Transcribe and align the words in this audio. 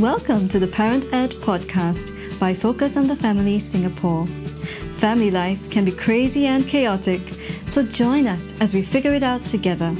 Welcome 0.00 0.48
to 0.48 0.58
the 0.58 0.66
Parent 0.66 1.12
Ed 1.12 1.32
podcast 1.42 2.10
by 2.40 2.54
Focus 2.54 2.96
on 2.96 3.06
the 3.06 3.14
Family 3.14 3.58
Singapore. 3.58 4.26
Family 4.94 5.30
life 5.30 5.68
can 5.68 5.84
be 5.84 5.92
crazy 5.92 6.46
and 6.46 6.66
chaotic, 6.66 7.20
so 7.68 7.82
join 7.82 8.26
us 8.26 8.58
as 8.62 8.72
we 8.72 8.80
figure 8.80 9.12
it 9.12 9.22
out 9.22 9.44
together. 9.44 9.90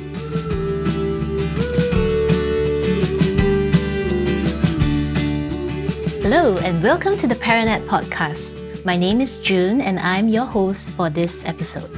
Hello, 6.22 6.56
and 6.64 6.82
welcome 6.82 7.18
to 7.18 7.26
the 7.26 7.36
Parent 7.38 7.68
Ed 7.68 7.82
podcast. 7.86 8.86
My 8.86 8.96
name 8.96 9.20
is 9.20 9.36
June, 9.36 9.82
and 9.82 9.98
I'm 9.98 10.28
your 10.28 10.46
host 10.46 10.92
for 10.92 11.10
this 11.10 11.44
episode. 11.44 11.92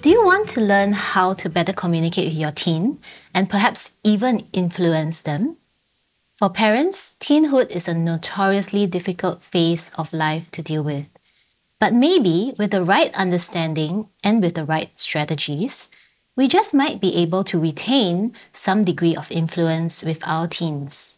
Do 0.00 0.08
you 0.08 0.24
want 0.24 0.48
to 0.48 0.62
learn 0.62 0.94
how 0.94 1.34
to 1.34 1.50
better 1.50 1.74
communicate 1.74 2.28
with 2.28 2.38
your 2.38 2.50
teen 2.50 2.98
and 3.34 3.50
perhaps 3.50 3.92
even 4.02 4.48
influence 4.54 5.20
them? 5.20 5.58
For 6.42 6.50
parents, 6.50 7.14
teenhood 7.20 7.70
is 7.70 7.86
a 7.86 7.94
notoriously 7.94 8.84
difficult 8.88 9.44
phase 9.44 9.92
of 9.96 10.12
life 10.12 10.50
to 10.50 10.60
deal 10.60 10.82
with. 10.82 11.06
But 11.78 11.94
maybe 11.94 12.52
with 12.58 12.72
the 12.72 12.82
right 12.82 13.14
understanding 13.14 14.08
and 14.24 14.42
with 14.42 14.56
the 14.56 14.64
right 14.64 14.90
strategies, 14.98 15.88
we 16.34 16.48
just 16.48 16.74
might 16.74 17.00
be 17.00 17.14
able 17.14 17.44
to 17.44 17.60
retain 17.60 18.34
some 18.52 18.82
degree 18.82 19.14
of 19.14 19.30
influence 19.30 20.02
with 20.02 20.18
our 20.26 20.48
teens. 20.48 21.16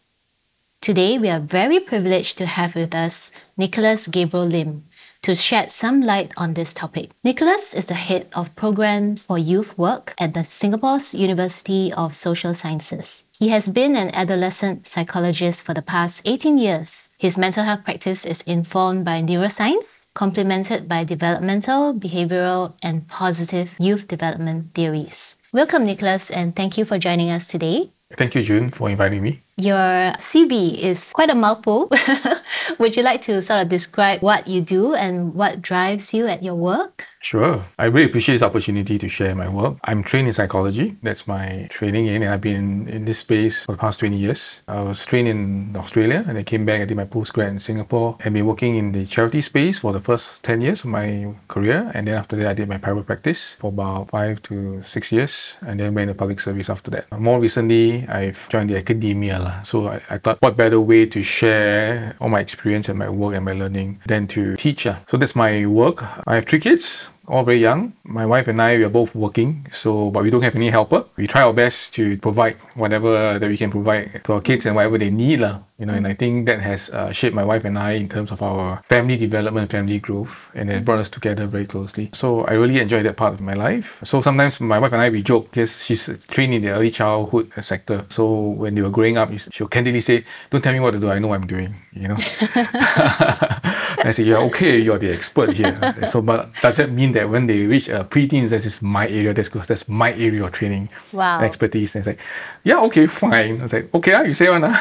Today, 0.79 1.17
we 1.17 1.31
are 1.31 1.39
very 1.39 1.79
privileged 1.79 2.37
to 2.37 2.45
have 2.45 2.75
with 2.75 2.93
us 2.93 3.31
Nicholas 3.57 4.05
Gabriel 4.05 4.45
Lim, 4.45 4.83
to 5.25 5.33
shed 5.33 5.71
some 5.71 6.01
light 6.01 6.31
on 6.37 6.53
this 6.53 6.71
topic. 6.71 7.09
Nicholas 7.23 7.73
is 7.73 7.87
the 7.87 7.95
head 7.95 8.27
of 8.35 8.55
programs 8.55 9.25
for 9.25 9.39
youth 9.39 9.75
work 9.75 10.13
at 10.19 10.35
the 10.35 10.45
Singapore's 10.45 11.15
University 11.15 11.91
of 11.93 12.13
Social 12.13 12.53
Sciences. 12.53 13.23
He 13.39 13.49
has 13.49 13.67
been 13.67 13.95
an 13.95 14.13
adolescent 14.13 14.85
psychologist 14.85 15.65
for 15.65 15.73
the 15.73 15.81
past 15.81 16.21
18 16.25 16.59
years. 16.59 17.09
His 17.17 17.39
mental 17.39 17.63
health 17.63 17.83
practice 17.83 18.23
is 18.23 18.43
informed 18.43 19.03
by 19.03 19.23
neuroscience, 19.23 20.05
complemented 20.13 20.87
by 20.87 21.03
developmental, 21.03 21.95
behavioral, 21.95 22.75
and 22.83 23.07
positive 23.07 23.75
youth 23.79 24.07
development 24.07 24.75
theories. 24.75 25.37
Welcome, 25.51 25.85
Nicholas, 25.85 26.29
and 26.29 26.55
thank 26.55 26.77
you 26.77 26.85
for 26.85 26.99
joining 26.99 27.31
us 27.31 27.47
today. 27.47 27.89
Thank 28.13 28.35
you, 28.35 28.43
June, 28.43 28.69
for 28.69 28.91
inviting 28.91 29.23
me. 29.23 29.41
Your 29.57 30.11
CV 30.19 30.77
is 30.77 31.13
quite 31.13 31.29
a 31.29 31.35
mouthful. 31.35 31.89
Would 32.77 32.97
you 32.97 33.03
like 33.03 33.21
to 33.23 33.41
sort 33.41 33.61
of 33.61 33.69
describe 33.69 34.21
what 34.21 34.47
you 34.47 34.59
do 34.59 34.93
and 34.93 35.33
what 35.33 35.61
drives 35.61 36.13
you 36.13 36.27
at 36.27 36.43
your 36.43 36.55
work? 36.55 37.07
Sure. 37.25 37.65
I 37.79 37.85
really 37.85 38.05
appreciate 38.05 38.35
this 38.35 38.43
opportunity 38.43 38.99
to 38.99 39.09
share 39.09 39.33
my 39.33 39.49
work. 39.49 39.77
I'm 39.83 40.03
trained 40.03 40.27
in 40.27 40.33
psychology. 40.33 40.95
That's 41.01 41.25
my 41.25 41.65
training 41.71 42.05
in, 42.05 42.21
and 42.21 42.31
I've 42.31 42.39
been 42.39 42.87
in 42.87 43.05
this 43.05 43.17
space 43.17 43.65
for 43.65 43.71
the 43.71 43.79
past 43.79 43.99
20 44.01 44.15
years. 44.15 44.61
I 44.67 44.83
was 44.83 45.03
trained 45.03 45.27
in 45.27 45.75
Australia 45.75 46.23
and 46.27 46.37
I 46.37 46.43
came 46.43 46.67
back, 46.67 46.81
and 46.81 46.87
did 46.87 46.95
my 46.95 47.05
postgrad 47.05 47.49
in 47.49 47.59
Singapore 47.59 48.15
and 48.23 48.35
been 48.35 48.45
working 48.45 48.75
in 48.75 48.91
the 48.91 49.07
charity 49.07 49.41
space 49.41 49.79
for 49.79 49.91
the 49.91 49.99
first 49.99 50.43
10 50.43 50.61
years 50.61 50.81
of 50.81 50.91
my 50.91 51.33
career. 51.47 51.89
And 51.95 52.07
then 52.07 52.13
after 52.13 52.35
that, 52.35 52.45
I 52.45 52.53
did 52.53 52.69
my 52.69 52.77
private 52.77 53.07
practice 53.07 53.55
for 53.55 53.69
about 53.69 54.11
five 54.11 54.39
to 54.43 54.83
six 54.83 55.11
years 55.11 55.55
and 55.65 55.79
then 55.79 55.95
went 55.95 56.11
into 56.11 56.19
public 56.19 56.39
service 56.39 56.69
after 56.69 56.91
that. 56.91 57.11
More 57.11 57.39
recently, 57.39 58.07
I've 58.07 58.47
joined 58.49 58.69
the 58.69 58.77
academia. 58.77 59.63
So 59.65 59.87
I, 59.87 59.99
I 60.11 60.17
thought, 60.19 60.39
what 60.43 60.55
better 60.57 60.79
way 60.79 61.07
to 61.07 61.23
share 61.23 62.15
all 62.21 62.29
my 62.29 62.41
experience 62.41 62.87
and 62.87 62.99
my 62.99 63.09
work 63.09 63.33
and 63.33 63.45
my 63.45 63.53
learning 63.53 64.01
than 64.05 64.27
to 64.27 64.55
teach. 64.57 64.85
Ah. 64.85 64.99
So 65.07 65.17
that's 65.17 65.35
my 65.35 65.65
work. 65.65 66.03
I 66.27 66.35
have 66.35 66.45
three 66.45 66.59
kids 66.59 67.07
all 67.27 67.43
very 67.43 67.59
young. 67.59 67.93
My 68.03 68.25
wife 68.25 68.47
and 68.47 68.61
I, 68.61 68.77
we 68.77 68.83
are 68.83 68.89
both 68.89 69.15
working, 69.15 69.67
so 69.71 70.11
but 70.11 70.23
we 70.23 70.29
don't 70.29 70.41
have 70.43 70.55
any 70.55 70.69
helper. 70.69 71.05
We 71.17 71.27
try 71.27 71.41
our 71.41 71.53
best 71.53 71.93
to 71.95 72.17
provide 72.17 72.55
whatever 72.75 73.39
that 73.39 73.49
we 73.49 73.57
can 73.57 73.71
provide 73.71 74.23
to 74.25 74.33
our 74.33 74.41
kids 74.41 74.65
and 74.65 74.75
whatever 74.75 74.97
they 74.97 75.09
need, 75.09 75.39
lah. 75.39 75.59
You 75.77 75.85
know, 75.85 75.93
and 75.93 76.07
I 76.07 76.13
think 76.13 76.45
that 76.45 76.61
has 76.61 76.89
uh, 76.89 77.11
shaped 77.11 77.35
my 77.35 77.43
wife 77.43 77.65
and 77.65 77.77
I 77.77 77.93
in 77.93 78.07
terms 78.07 78.31
of 78.31 78.41
our 78.41 78.81
family 78.83 79.17
development, 79.17 79.71
family 79.71 79.99
growth, 79.99 80.49
and 80.55 80.69
it 80.69 80.85
brought 80.85 80.99
us 80.99 81.09
together 81.09 81.47
very 81.47 81.65
closely. 81.65 82.09
So 82.13 82.45
I 82.45 82.53
really 82.53 82.79
enjoy 82.79 83.03
that 83.03 83.17
part 83.17 83.33
of 83.33 83.41
my 83.41 83.53
life. 83.53 83.99
So 84.03 84.21
sometimes 84.21 84.61
my 84.61 84.79
wife 84.79 84.93
and 84.93 85.01
I 85.01 85.09
we 85.09 85.21
joke 85.21 85.51
because 85.51 85.83
she's 85.83 86.07
trained 86.27 86.53
in 86.53 86.61
the 86.61 86.69
early 86.69 86.91
childhood 86.91 87.51
sector. 87.61 88.05
So 88.09 88.55
when 88.55 88.75
they 88.75 88.81
were 88.81 88.89
growing 88.89 89.17
up, 89.17 89.31
she'll 89.51 89.67
candidly 89.67 90.01
say, 90.01 90.23
"Don't 90.49 90.63
tell 90.63 90.73
me 90.73 90.79
what 90.79 90.91
to 90.91 90.99
do. 90.99 91.11
I 91.11 91.19
know 91.19 91.27
what 91.29 91.41
I'm 91.41 91.47
doing." 91.47 91.75
You 91.91 92.09
know. 92.09 92.17
I 94.05 94.11
say, 94.11 94.23
"Yeah, 94.23 94.37
okay, 94.53 94.77
you're 94.77 94.99
the 94.99 95.11
expert 95.11 95.51
here." 95.57 95.73
so, 96.07 96.21
but 96.21 96.53
does 96.61 96.77
that 96.77 96.91
mean 96.91 97.11
that 97.13 97.29
when 97.29 97.47
they 97.47 97.65
reach 97.65 97.89
uh, 97.89 98.03
preteens, 98.03 98.49
this 98.49 98.65
is 98.65 98.81
my 98.81 99.07
area, 99.07 99.33
that's 99.33 99.49
because 99.49 99.67
that's 99.67 99.89
my 99.89 100.13
area 100.13 100.45
of 100.45 100.51
training, 100.51 100.89
wow. 101.11 101.41
expertise. 101.41 101.95
And 101.95 102.05
it's 102.05 102.07
like, 102.07 102.21
yeah, 102.63 102.79
okay, 102.85 103.07
fine. 103.07 103.59
I 103.59 103.63
was 103.63 103.73
like, 103.73 103.93
okay, 103.93 104.13
ah, 104.13 104.21
you 104.21 104.33
say 104.33 104.49
one. 104.49 104.63
Ah. 104.63 104.77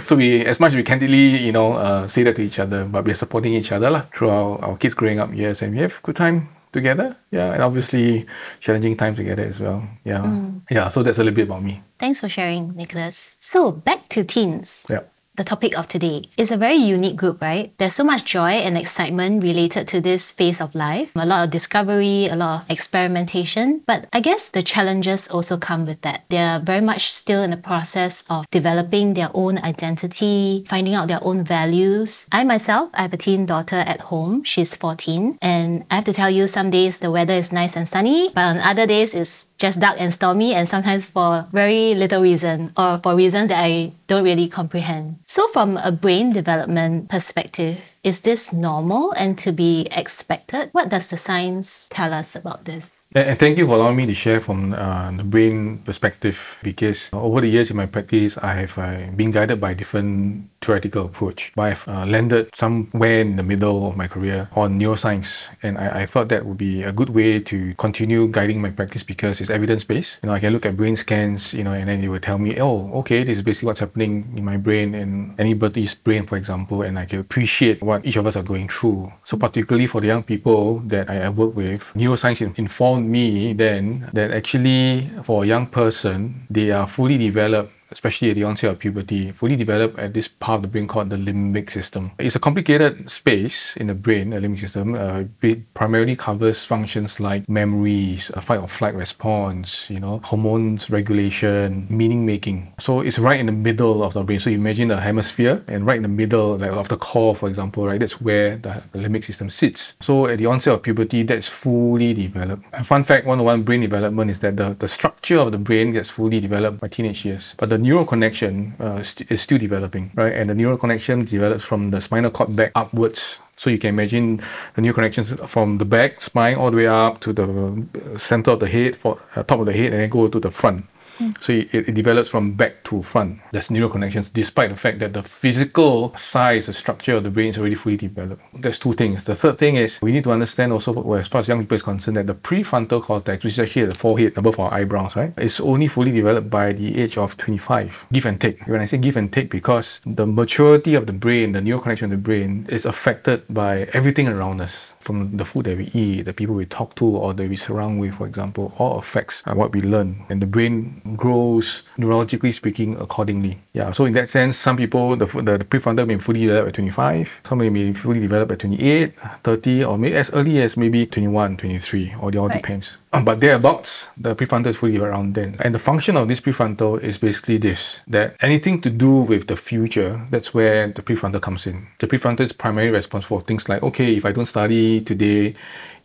so 0.04 0.14
we, 0.14 0.46
as 0.46 0.60
much 0.60 0.70
as 0.70 0.76
we 0.76 0.84
candidly, 0.84 1.36
you 1.38 1.50
know, 1.50 1.72
uh, 1.72 2.06
say 2.06 2.22
that 2.22 2.36
to 2.36 2.42
each 2.42 2.60
other, 2.60 2.84
but 2.84 3.04
we're 3.04 3.14
supporting 3.14 3.54
each 3.54 3.72
other 3.72 3.90
lah, 3.90 4.02
through 4.14 4.30
our, 4.30 4.64
our 4.64 4.76
kids 4.76 4.94
growing 4.94 5.18
up 5.18 5.34
years, 5.34 5.60
and 5.62 5.74
we 5.74 5.80
have 5.80 6.00
good 6.02 6.14
time 6.14 6.48
together. 6.70 7.16
Yeah, 7.32 7.54
and 7.54 7.62
obviously 7.62 8.24
challenging 8.60 8.96
time 8.96 9.16
together 9.16 9.42
as 9.42 9.58
well. 9.58 9.82
Yeah, 10.04 10.22
mm. 10.22 10.62
yeah. 10.70 10.86
So 10.88 11.02
that's 11.02 11.18
a 11.18 11.24
little 11.24 11.34
bit 11.34 11.48
about 11.48 11.64
me. 11.64 11.82
Thanks 11.98 12.20
for 12.20 12.28
sharing, 12.28 12.76
Nicholas. 12.76 13.34
So 13.40 13.72
back 13.72 14.08
to 14.10 14.22
teens. 14.22 14.86
Yeah 14.88 15.02
the 15.38 15.44
topic 15.44 15.78
of 15.78 15.88
today. 15.88 16.28
It's 16.36 16.50
a 16.50 16.58
very 16.58 16.76
unique 16.76 17.16
group, 17.16 17.40
right? 17.40 17.72
There's 17.78 17.94
so 17.94 18.04
much 18.04 18.24
joy 18.26 18.58
and 18.60 18.76
excitement 18.76 19.42
related 19.42 19.88
to 19.88 20.00
this 20.00 20.32
phase 20.32 20.60
of 20.60 20.74
life. 20.74 21.12
A 21.14 21.24
lot 21.24 21.44
of 21.44 21.50
discovery, 21.50 22.26
a 22.26 22.36
lot 22.36 22.62
of 22.62 22.70
experimentation. 22.70 23.82
But 23.86 24.06
I 24.12 24.20
guess 24.20 24.50
the 24.50 24.62
challenges 24.62 25.28
also 25.28 25.56
come 25.56 25.86
with 25.86 26.02
that. 26.02 26.24
They're 26.28 26.58
very 26.58 26.82
much 26.82 27.12
still 27.12 27.42
in 27.42 27.50
the 27.50 27.56
process 27.56 28.24
of 28.28 28.50
developing 28.50 29.14
their 29.14 29.30
own 29.32 29.58
identity, 29.58 30.66
finding 30.68 30.94
out 30.94 31.08
their 31.08 31.22
own 31.22 31.44
values. 31.44 32.26
I 32.32 32.44
myself, 32.44 32.90
I 32.94 33.02
have 33.02 33.14
a 33.14 33.16
teen 33.16 33.46
daughter 33.46 33.76
at 33.76 34.10
home. 34.10 34.42
She's 34.44 34.76
14. 34.76 35.38
And 35.40 35.86
I 35.90 35.94
have 35.96 36.04
to 36.06 36.12
tell 36.12 36.28
you, 36.30 36.48
some 36.48 36.70
days 36.70 36.98
the 36.98 37.10
weather 37.10 37.34
is 37.34 37.52
nice 37.52 37.76
and 37.76 37.88
sunny, 37.88 38.30
but 38.34 38.42
on 38.42 38.58
other 38.58 38.86
days 38.86 39.14
it's 39.14 39.46
just 39.58 39.80
dark 39.80 39.96
and 39.98 40.14
stormy 40.14 40.54
and 40.54 40.68
sometimes 40.68 41.10
for 41.10 41.46
very 41.52 41.94
little 41.94 42.22
reason 42.22 42.72
or 42.76 42.98
for 43.02 43.14
reasons 43.14 43.48
that 43.48 43.62
I 43.62 43.92
don't 44.06 44.24
really 44.24 44.48
comprehend. 44.48 45.18
So 45.26 45.46
from 45.48 45.76
a 45.78 45.92
brain 45.92 46.32
development 46.32 47.10
perspective, 47.10 47.78
is 48.02 48.20
this 48.20 48.52
normal 48.52 49.12
and 49.12 49.36
to 49.38 49.52
be 49.52 49.86
expected? 49.90 50.70
What 50.72 50.88
does 50.88 51.10
the 51.10 51.18
science 51.18 51.88
tell 51.90 52.12
us 52.12 52.34
about 52.34 52.64
this? 52.64 52.97
And 53.14 53.38
thank 53.38 53.56
you 53.56 53.66
for 53.66 53.72
allowing 53.72 53.96
me 53.96 54.04
to 54.04 54.14
share 54.14 54.38
from 54.38 54.74
uh, 54.74 55.10
the 55.16 55.24
brain 55.24 55.78
perspective 55.78 56.58
because 56.62 57.08
over 57.14 57.40
the 57.40 57.48
years 57.48 57.70
in 57.70 57.76
my 57.78 57.86
practice, 57.86 58.36
I 58.36 58.52
have 58.52 58.76
uh, 58.76 59.10
been 59.16 59.30
guided 59.30 59.58
by 59.62 59.72
different 59.72 60.50
theoretical 60.60 61.06
approach. 61.06 61.52
But 61.56 61.62
I've 61.62 61.88
uh, 61.88 62.04
landed 62.04 62.54
somewhere 62.54 63.20
in 63.20 63.36
the 63.36 63.42
middle 63.42 63.88
of 63.88 63.96
my 63.96 64.08
career 64.08 64.50
on 64.52 64.78
neuroscience, 64.78 65.48
and 65.62 65.78
I, 65.78 66.02
I 66.02 66.06
thought 66.06 66.28
that 66.28 66.44
would 66.44 66.58
be 66.58 66.82
a 66.82 66.92
good 66.92 67.08
way 67.08 67.40
to 67.40 67.72
continue 67.76 68.28
guiding 68.28 68.60
my 68.60 68.70
practice 68.70 69.02
because 69.02 69.40
it's 69.40 69.48
evidence 69.48 69.84
based. 69.84 70.18
You 70.22 70.28
know, 70.28 70.34
I 70.34 70.40
can 70.40 70.52
look 70.52 70.66
at 70.66 70.76
brain 70.76 70.96
scans, 70.96 71.54
you 71.54 71.64
know, 71.64 71.72
and 71.72 71.88
then 71.88 72.04
it 72.04 72.08
will 72.08 72.20
tell 72.20 72.36
me, 72.36 72.60
oh, 72.60 72.92
okay, 73.00 73.24
this 73.24 73.38
is 73.38 73.42
basically 73.42 73.68
what's 73.68 73.80
happening 73.80 74.34
in 74.36 74.44
my 74.44 74.58
brain 74.58 74.94
and 74.94 75.38
anybody's 75.40 75.94
brain, 75.94 76.26
for 76.26 76.36
example, 76.36 76.82
and 76.82 76.98
I 76.98 77.06
can 77.06 77.20
appreciate 77.20 77.80
what 77.80 78.04
each 78.04 78.16
of 78.16 78.26
us 78.26 78.36
are 78.36 78.42
going 78.42 78.68
through. 78.68 79.10
So 79.24 79.38
particularly 79.38 79.86
for 79.86 80.02
the 80.02 80.08
young 80.08 80.24
people 80.24 80.80
that 80.80 81.08
I, 81.08 81.22
I 81.22 81.28
work 81.30 81.56
with, 81.56 81.90
neuroscience 81.94 82.58
informs 82.58 82.97
me 83.00 83.52
then 83.52 84.10
that 84.12 84.30
actually 84.30 85.08
for 85.22 85.44
a 85.44 85.46
young 85.46 85.66
person, 85.66 86.46
they 86.50 86.70
are 86.70 86.86
fully 86.86 87.18
developed 87.18 87.72
especially 87.90 88.30
at 88.30 88.36
the 88.36 88.44
onset 88.44 88.70
of 88.70 88.78
puberty, 88.78 89.32
fully 89.32 89.56
develop 89.56 89.98
at 89.98 90.14
this 90.14 90.28
part 90.28 90.58
of 90.58 90.62
the 90.62 90.68
brain 90.68 90.86
called 90.86 91.10
the 91.10 91.16
limbic 91.16 91.70
system. 91.70 92.10
It's 92.18 92.36
a 92.36 92.40
complicated 92.40 93.10
space 93.10 93.76
in 93.76 93.86
the 93.86 93.94
brain, 93.94 94.30
the 94.30 94.40
limbic 94.40 94.60
system. 94.60 94.94
Uh, 94.94 95.24
it 95.42 95.72
primarily 95.74 96.16
covers 96.16 96.64
functions 96.64 97.20
like 97.20 97.48
memories, 97.48 98.30
a 98.34 98.40
fight 98.40 98.60
or 98.60 98.68
flight 98.68 98.94
response, 98.94 99.88
you 99.88 100.00
know, 100.00 100.20
hormones 100.24 100.90
regulation, 100.90 101.86
meaning 101.88 102.26
making. 102.26 102.72
So 102.78 103.00
it's 103.00 103.18
right 103.18 103.40
in 103.40 103.46
the 103.46 103.52
middle 103.52 104.02
of 104.02 104.14
the 104.14 104.22
brain. 104.22 104.38
So 104.38 104.50
imagine 104.50 104.90
a 104.90 105.00
hemisphere, 105.00 105.64
and 105.68 105.86
right 105.86 105.96
in 105.96 106.02
the 106.02 106.08
middle 106.08 106.56
like, 106.58 106.72
of 106.72 106.88
the 106.88 106.96
core, 106.96 107.34
for 107.34 107.48
example, 107.48 107.86
right, 107.86 108.00
that's 108.00 108.20
where 108.20 108.56
the, 108.56 108.82
the 108.92 108.98
limbic 108.98 109.24
system 109.24 109.50
sits. 109.50 109.94
So 110.00 110.26
at 110.26 110.38
the 110.38 110.46
onset 110.46 110.74
of 110.74 110.82
puberty, 110.82 111.22
that's 111.22 111.48
fully 111.48 112.14
developed. 112.14 112.64
A 112.72 112.84
fun 112.84 113.04
fact, 113.04 113.26
one-on-one 113.26 113.62
brain 113.62 113.80
development 113.80 114.30
is 114.30 114.40
that 114.40 114.56
the, 114.56 114.76
the 114.78 114.88
structure 114.88 115.38
of 115.38 115.52
the 115.52 115.58
brain 115.58 115.92
gets 115.92 116.10
fully 116.10 116.40
developed 116.40 116.80
by 116.80 116.88
teenage 116.88 117.24
years, 117.24 117.54
but 117.56 117.68
the 117.68 117.77
the 117.78 117.84
neural 117.84 118.04
connection 118.04 118.74
uh, 118.80 119.02
st- 119.02 119.30
is 119.30 119.40
still 119.40 119.58
developing, 119.58 120.10
right? 120.14 120.32
And 120.32 120.50
the 120.50 120.54
neural 120.54 120.76
connection 120.76 121.24
develops 121.24 121.64
from 121.64 121.90
the 121.90 122.00
spinal 122.00 122.30
cord 122.30 122.56
back 122.56 122.72
upwards. 122.74 123.38
So 123.56 123.70
you 123.70 123.78
can 123.78 123.90
imagine 123.90 124.40
the 124.74 124.82
neural 124.82 124.94
connections 124.94 125.32
from 125.46 125.78
the 125.78 125.84
back 125.84 126.20
spine 126.20 126.56
all 126.56 126.70
the 126.70 126.76
way 126.76 126.86
up 126.88 127.20
to 127.20 127.32
the 127.32 127.44
uh, 127.44 128.18
center 128.18 128.52
of 128.52 128.60
the 128.60 128.68
head, 128.68 128.96
for 128.96 129.18
uh, 129.36 129.42
top 129.44 129.60
of 129.60 129.66
the 129.66 129.72
head, 129.72 129.92
and 129.92 130.00
then 130.02 130.10
go 130.10 130.28
to 130.28 130.40
the 130.40 130.50
front. 130.50 130.84
Mm. 131.18 131.42
So 131.42 131.52
it, 131.52 131.88
it 131.88 131.94
develops 131.94 132.28
from 132.28 132.52
back 132.52 132.84
to 132.84 133.02
front. 133.02 133.40
There's 133.52 133.70
neural 133.70 133.90
connections, 133.90 134.28
despite 134.28 134.70
the 134.70 134.76
fact 134.76 134.98
that 135.00 135.12
the 135.12 135.22
physical 135.22 136.14
size, 136.16 136.66
the 136.66 136.72
structure 136.72 137.16
of 137.16 137.24
the 137.24 137.30
brain 137.30 137.48
is 137.48 137.58
already 137.58 137.74
fully 137.74 137.96
developed. 137.96 138.42
There's 138.54 138.78
two 138.78 138.92
things. 138.92 139.24
The 139.24 139.34
third 139.34 139.58
thing 139.58 139.76
is 139.76 140.00
we 140.00 140.12
need 140.12 140.24
to 140.24 140.32
understand 140.32 140.72
also, 140.72 140.92
well, 140.92 141.18
as 141.18 141.28
far 141.28 141.40
as 141.40 141.48
young 141.48 141.60
people 141.60 141.76
is 141.76 141.82
concerned, 141.82 142.16
that 142.16 142.26
the 142.26 142.34
prefrontal 142.34 143.02
cortex, 143.02 143.44
which 143.44 143.54
is 143.54 143.60
actually 143.60 143.86
the 143.86 143.94
forehead 143.94 144.36
above 144.36 144.58
our 144.58 144.72
eyebrows, 144.72 145.16
right, 145.16 145.32
is 145.38 145.60
only 145.60 145.88
fully 145.88 146.12
developed 146.12 146.50
by 146.50 146.72
the 146.72 147.00
age 147.00 147.18
of 147.18 147.36
25. 147.36 148.06
Give 148.12 148.26
and 148.26 148.40
take. 148.40 148.66
When 148.66 148.80
I 148.80 148.84
say 148.84 148.98
give 148.98 149.16
and 149.16 149.32
take, 149.32 149.50
because 149.50 150.00
the 150.06 150.26
maturity 150.26 150.94
of 150.94 151.06
the 151.06 151.12
brain, 151.12 151.52
the 151.52 151.60
neural 151.60 151.82
connection 151.82 152.06
of 152.06 152.10
the 152.10 152.16
brain, 152.18 152.66
is 152.68 152.86
affected 152.86 153.42
by 153.48 153.88
everything 153.92 154.28
around 154.28 154.60
us 154.60 154.92
from 155.08 155.34
the 155.38 155.44
food 155.44 155.64
that 155.64 155.78
we 155.78 155.86
eat, 155.94 156.22
the 156.26 156.34
people 156.34 156.54
we 156.54 156.66
talk 156.66 156.94
to, 156.96 157.06
or 157.06 157.32
that 157.32 157.48
we 157.48 157.56
surround 157.56 157.98
with, 157.98 158.14
for 158.14 158.26
example, 158.26 158.74
all 158.76 158.98
affects 158.98 159.42
uh, 159.46 159.54
what 159.54 159.72
we 159.72 159.80
learn. 159.80 160.10
And 160.28 160.42
the 160.42 160.46
brain 160.46 161.00
grows, 161.16 161.82
neurologically 161.96 162.52
speaking, 162.52 162.94
accordingly. 163.00 163.58
Yeah, 163.72 163.90
so 163.92 164.04
in 164.04 164.12
that 164.12 164.28
sense, 164.28 164.58
some 164.58 164.76
people, 164.76 165.16
the, 165.16 165.24
the, 165.24 165.56
the 165.58 165.64
prefrontal 165.64 166.06
may 166.06 166.18
fully 166.18 166.40
developed 166.44 166.68
at 166.68 166.74
25, 166.74 167.40
some 167.42 167.58
may 167.58 167.70
be 167.70 167.94
fully 167.94 168.20
developed 168.20 168.52
at 168.52 168.58
28, 168.58 169.14
30, 169.42 169.84
or 169.84 169.96
maybe 169.96 170.14
as 170.14 170.30
early 170.34 170.60
as 170.60 170.76
maybe 170.76 171.06
21, 171.06 171.56
23, 171.56 172.14
or 172.20 172.28
it 172.28 172.36
all 172.36 172.48
Right. 172.48 172.60
depends. 172.62 172.98
Um, 173.12 173.24
But 173.24 173.40
thereabouts, 173.40 174.10
the 174.16 174.34
prefrontal 174.34 174.66
is 174.66 174.76
fully 174.76 174.98
around 174.98 175.34
then. 175.34 175.56
And 175.60 175.74
the 175.74 175.78
function 175.78 176.16
of 176.16 176.28
this 176.28 176.40
prefrontal 176.40 177.00
is 177.02 177.18
basically 177.18 177.58
this 177.58 178.00
that 178.08 178.36
anything 178.40 178.80
to 178.82 178.90
do 178.90 179.22
with 179.22 179.46
the 179.46 179.56
future, 179.56 180.20
that's 180.30 180.52
where 180.52 180.88
the 180.88 181.02
prefrontal 181.02 181.40
comes 181.40 181.66
in. 181.66 181.86
The 182.00 182.06
prefrontal 182.06 182.40
is 182.40 182.52
primarily 182.52 182.92
responsible 182.92 183.40
for 183.40 183.46
things 183.46 183.68
like, 183.68 183.82
okay, 183.82 184.14
if 184.16 184.26
I 184.26 184.32
don't 184.32 184.46
study 184.46 185.00
today, 185.00 185.54